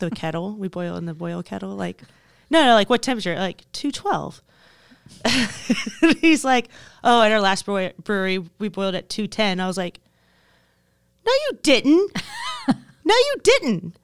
[0.00, 0.54] "The kettle.
[0.56, 1.76] We boil in the boil kettle.
[1.76, 2.02] Like,
[2.50, 3.36] no, no, like what temperature?
[3.36, 4.42] Like two twelve.
[6.20, 6.68] He's like,
[7.04, 9.60] "Oh, at our last brewery, we boiled at two ten.
[9.60, 10.00] I was like,
[11.24, 12.12] "No, you didn't.
[13.04, 13.96] no, you didn't.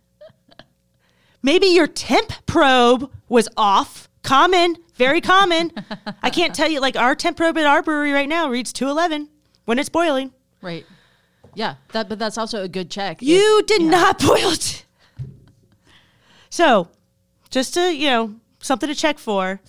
[1.43, 4.09] Maybe your temp probe was off.
[4.23, 5.71] Common, very common.
[6.23, 6.81] I can't tell you.
[6.81, 9.29] Like our temp probe at our brewery right now reads two eleven
[9.65, 10.33] when it's boiling.
[10.61, 10.85] Right.
[11.55, 11.77] Yeah.
[11.93, 13.23] That, but that's also a good check.
[13.23, 13.91] If- You did yeah.
[13.91, 14.85] not boil it.
[16.57, 16.89] So,
[17.51, 19.61] just to you know, something to check for.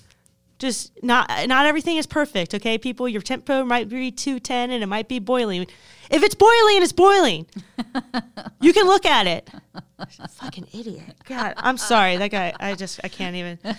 [0.57, 3.09] Just not not everything is perfect, okay, people.
[3.09, 5.67] Your tempo might be two ten, and it might be boiling.
[6.09, 7.45] If it's boiling, it's boiling.
[8.61, 9.49] you can look at it.
[10.31, 11.13] Fucking idiot.
[11.25, 12.15] God, I'm sorry.
[12.15, 12.53] That guy.
[12.57, 13.59] I just I can't even.
[13.63, 13.75] So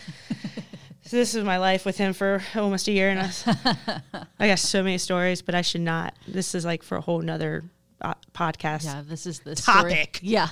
[1.16, 4.82] this is my life with him for almost a year, and I, I got so
[4.82, 6.14] many stories, but I should not.
[6.28, 7.64] This is like for a whole nother
[8.02, 8.84] uh, podcast.
[8.84, 9.02] Yeah.
[9.04, 9.94] This is the story.
[9.94, 10.20] Topic.
[10.22, 10.48] Yeah.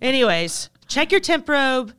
[0.00, 1.94] Anyways, check your temp probe,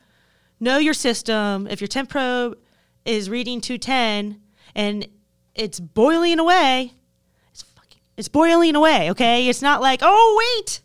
[0.59, 1.65] know your system.
[1.67, 2.57] If your temp probe
[3.05, 4.39] is reading 210
[4.75, 5.07] and
[5.55, 6.93] it's boiling away,
[7.51, 9.47] it's fucking it's boiling away, okay?
[9.47, 10.81] It's not like, "Oh, wait.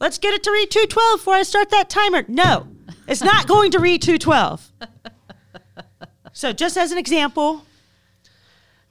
[0.00, 2.66] Let's get it to read 212 before I start that timer." No.
[3.06, 4.72] It's not going to read 212.
[6.32, 7.64] So, just as an example,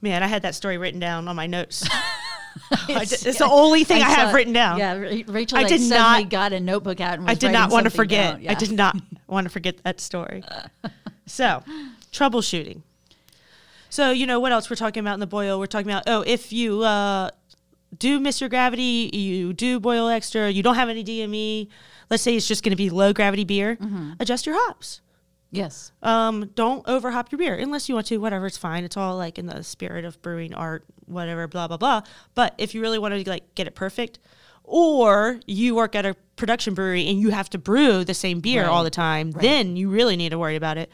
[0.00, 1.86] man, I had that story written down on my notes.
[2.88, 4.78] I did- it's the only thing I, have saw- written down.
[4.78, 4.94] Yeah,
[5.26, 7.84] Rachel I like, did not- got a notebook out and was I did not want
[7.84, 8.36] to forget.
[8.42, 8.48] down.
[8.48, 8.96] I did not
[9.26, 10.44] want to forget that story.
[11.26, 11.62] So,
[12.10, 12.82] troubleshooting.
[13.88, 15.60] So, you know, what else we're talking about in the boil?
[15.60, 17.30] We're talking about, oh, if you uh,
[17.96, 21.68] do miss your gravity, you do boil extra, you don't have any DME,
[22.10, 23.78] let's say it's just going to be low gravity beer,
[24.18, 25.00] adjust your hops.
[25.50, 25.92] Yes.
[26.02, 28.18] Um, don't overhop your beer unless you want to.
[28.18, 28.84] Whatever, it's fine.
[28.84, 32.02] It's all like in the spirit of brewing art, whatever, blah blah blah.
[32.34, 34.20] But if you really want to like get it perfect,
[34.62, 38.66] or you work at a production brewery and you have to brew the same beer
[38.66, 40.90] all the time, then you really need to worry about it.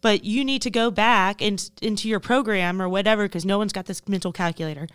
[0.00, 3.74] But you need to go back and into your program or whatever because no one's
[3.74, 4.88] got this mental calculator,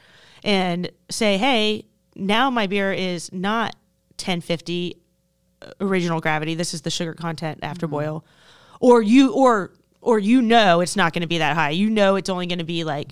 [0.44, 1.86] and say, hey,
[2.16, 3.76] now my beer is not
[4.18, 4.98] 1050
[5.80, 6.56] original gravity.
[6.56, 8.26] This is the sugar content after boil,
[8.88, 9.72] or you or
[10.02, 11.72] or you know it's not going to be that high.
[11.72, 13.08] You know it's only going to be like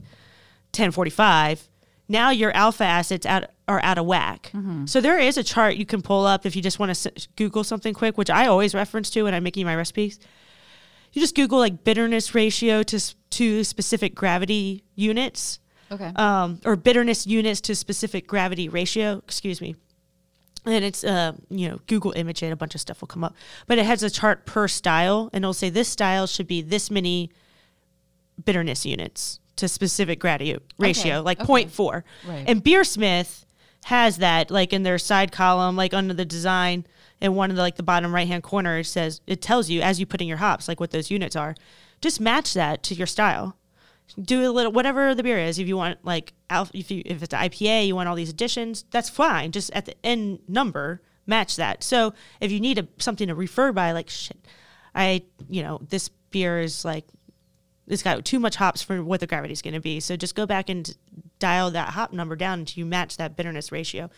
[0.78, 1.69] 1045.
[2.09, 4.51] Now your alpha acids out, are out of whack.
[4.86, 7.28] So there is a chart you can pull up if you just want to s-
[7.36, 10.19] Google something quick, which I always reference to when I'm making my recipes.
[11.13, 12.99] You just Google like bitterness ratio to
[13.32, 15.59] to specific gravity units
[15.91, 16.11] Okay.
[16.15, 19.17] um, or bitterness units to specific gravity ratio.
[19.19, 19.76] Excuse me.
[20.66, 23.36] And it's uh, you know Google image it, a bunch of stuff will come up,
[23.68, 26.89] but it has a chart per style, and it'll say this style should be this
[26.89, 27.32] many
[28.43, 31.66] bitterness units to specific gravity ratio, like okay.
[31.66, 32.03] 0.4.
[32.28, 32.45] Right.
[32.47, 33.45] And Beersmith
[33.86, 36.86] has that like in their side column, like under the design
[37.22, 39.82] in one of the like the bottom right hand corner, it says it tells you
[39.82, 41.55] as you put in your hops like what those units are.
[42.01, 43.55] Just match that to your style
[44.22, 45.60] do a little whatever the beer is.
[45.60, 48.86] If you want like if you if it's an IPA, you want all these additions.
[48.91, 49.51] That's fine.
[49.51, 51.84] Just at the end number, match that.
[51.84, 54.38] So if you need a, something to refer by, like shit,
[54.93, 57.06] I you know this beer is like
[57.88, 59.99] it's got too much hops for what the gravity is going to be.
[59.99, 60.95] So just go back and
[61.39, 64.10] dial that hop number down until you match that bitterness ratio.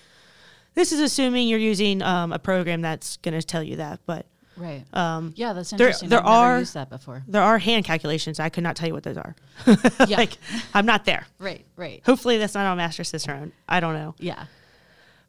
[0.75, 4.27] This is assuming you're using um, a program that's going to tell you that, but
[4.57, 4.83] Right.
[4.93, 6.09] Um, Yeah, that's interesting.
[6.09, 7.23] there I've never are- used that before.
[7.27, 8.39] there are hand calculations.
[8.39, 9.35] I could not tell you what those are.
[10.07, 10.17] Yeah.
[10.17, 10.37] like
[10.73, 11.25] I'm not there.
[11.39, 11.65] Right.
[11.75, 12.01] Right.
[12.05, 13.51] Hopefully that's not on Master Cicerone.
[13.67, 14.15] I don't know.
[14.19, 14.45] Yeah.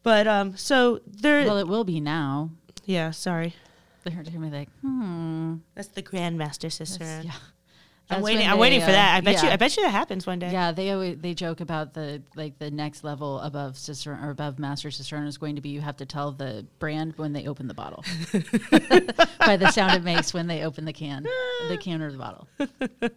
[0.02, 1.44] But um, so there.
[1.44, 2.50] Well, it will be now.
[2.84, 3.54] yeah, sorry.
[4.04, 5.56] They're be like, hmm.
[5.74, 7.32] That's the Grand Master that's- Cicerone.
[8.10, 8.16] Yeah.
[8.16, 8.46] I'm waiting.
[8.46, 9.16] I'm waiting for uh, that.
[9.16, 9.48] I bet you.
[9.48, 10.52] I bet you that happens one day.
[10.52, 14.90] Yeah, they always they joke about the like the next level above cicerone above master
[14.90, 17.74] cicerone is going to be you have to tell the brand when they open the
[17.74, 18.04] bottle
[19.40, 21.26] by the sound it makes when they open the can,
[21.68, 22.48] the can or the bottle.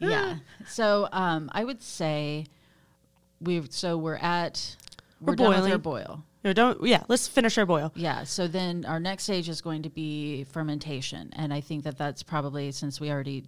[0.00, 0.36] yeah.
[0.66, 2.46] So um, I would say
[3.40, 4.76] we've so we're at
[5.20, 6.04] we're, We're with our boiling.
[6.06, 6.24] boil.
[6.44, 6.86] No, don't.
[6.86, 7.90] Yeah, let's finish our boil.
[7.96, 8.24] Yeah.
[8.24, 12.22] So then our next stage is going to be fermentation, and I think that that's
[12.22, 13.44] probably since we already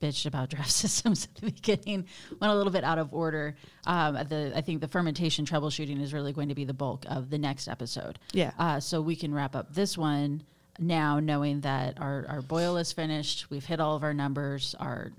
[0.00, 2.06] bitched about draft systems at the beginning,
[2.40, 3.56] went a little bit out of order.
[3.86, 7.30] Um, the I think the fermentation troubleshooting is really going to be the bulk of
[7.30, 8.18] the next episode.
[8.32, 8.52] Yeah.
[8.58, 10.42] Uh, so we can wrap up this one
[10.78, 13.50] now, knowing that our our boil is finished.
[13.50, 14.74] We've hit all of our numbers.
[14.78, 15.12] Our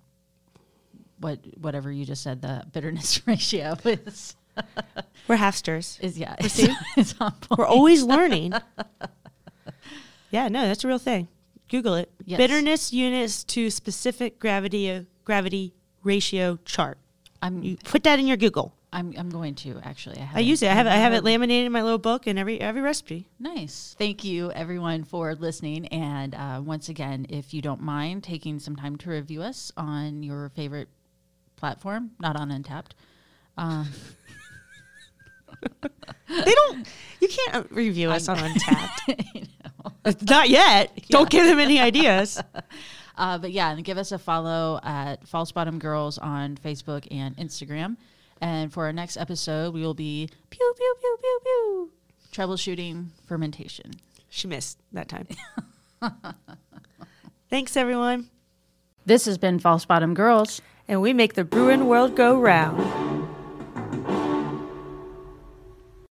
[1.19, 4.36] what whatever you just said, the bitterness ratio is
[5.27, 5.99] We're half stirs.
[6.01, 7.59] is yeah, is on point.
[7.59, 8.53] We're always learning.
[10.32, 11.27] yeah, no, that's a real thing.
[11.70, 12.11] Google it.
[12.26, 12.38] Yes.
[12.38, 16.97] Bitterness units to specific gravity uh, gravity ratio chart.
[17.41, 18.76] I'm You put that in your Google.
[18.91, 20.20] I'm I'm going to actually.
[20.20, 20.70] I, I use it.
[20.70, 23.30] I have I have it laminated in my little book and every every recipe.
[23.39, 23.95] Nice.
[23.99, 25.86] Thank you, everyone, for listening.
[25.88, 30.24] And uh, once again, if you don't mind taking some time to review us on
[30.24, 30.89] your favorite
[31.55, 32.91] platform, not on Untappd.
[33.57, 33.88] Um,
[36.30, 36.88] They don't.
[37.20, 39.49] You can't uh, review us on Untappd.
[40.21, 40.97] Not yet.
[41.09, 42.41] Don't give them any ideas.
[43.19, 47.36] Uh, but yeah, and give us a follow at False Bottom Girls on Facebook and
[47.36, 47.97] Instagram.
[48.39, 51.91] And for our next episode, we will be pew pew pew pew pew
[52.32, 53.91] troubleshooting fermentation.
[54.30, 55.27] She missed that time.
[57.49, 58.30] Thanks, everyone.
[59.05, 60.61] This has been False Bottom Girls.
[60.88, 63.09] And we make the brewing world go round.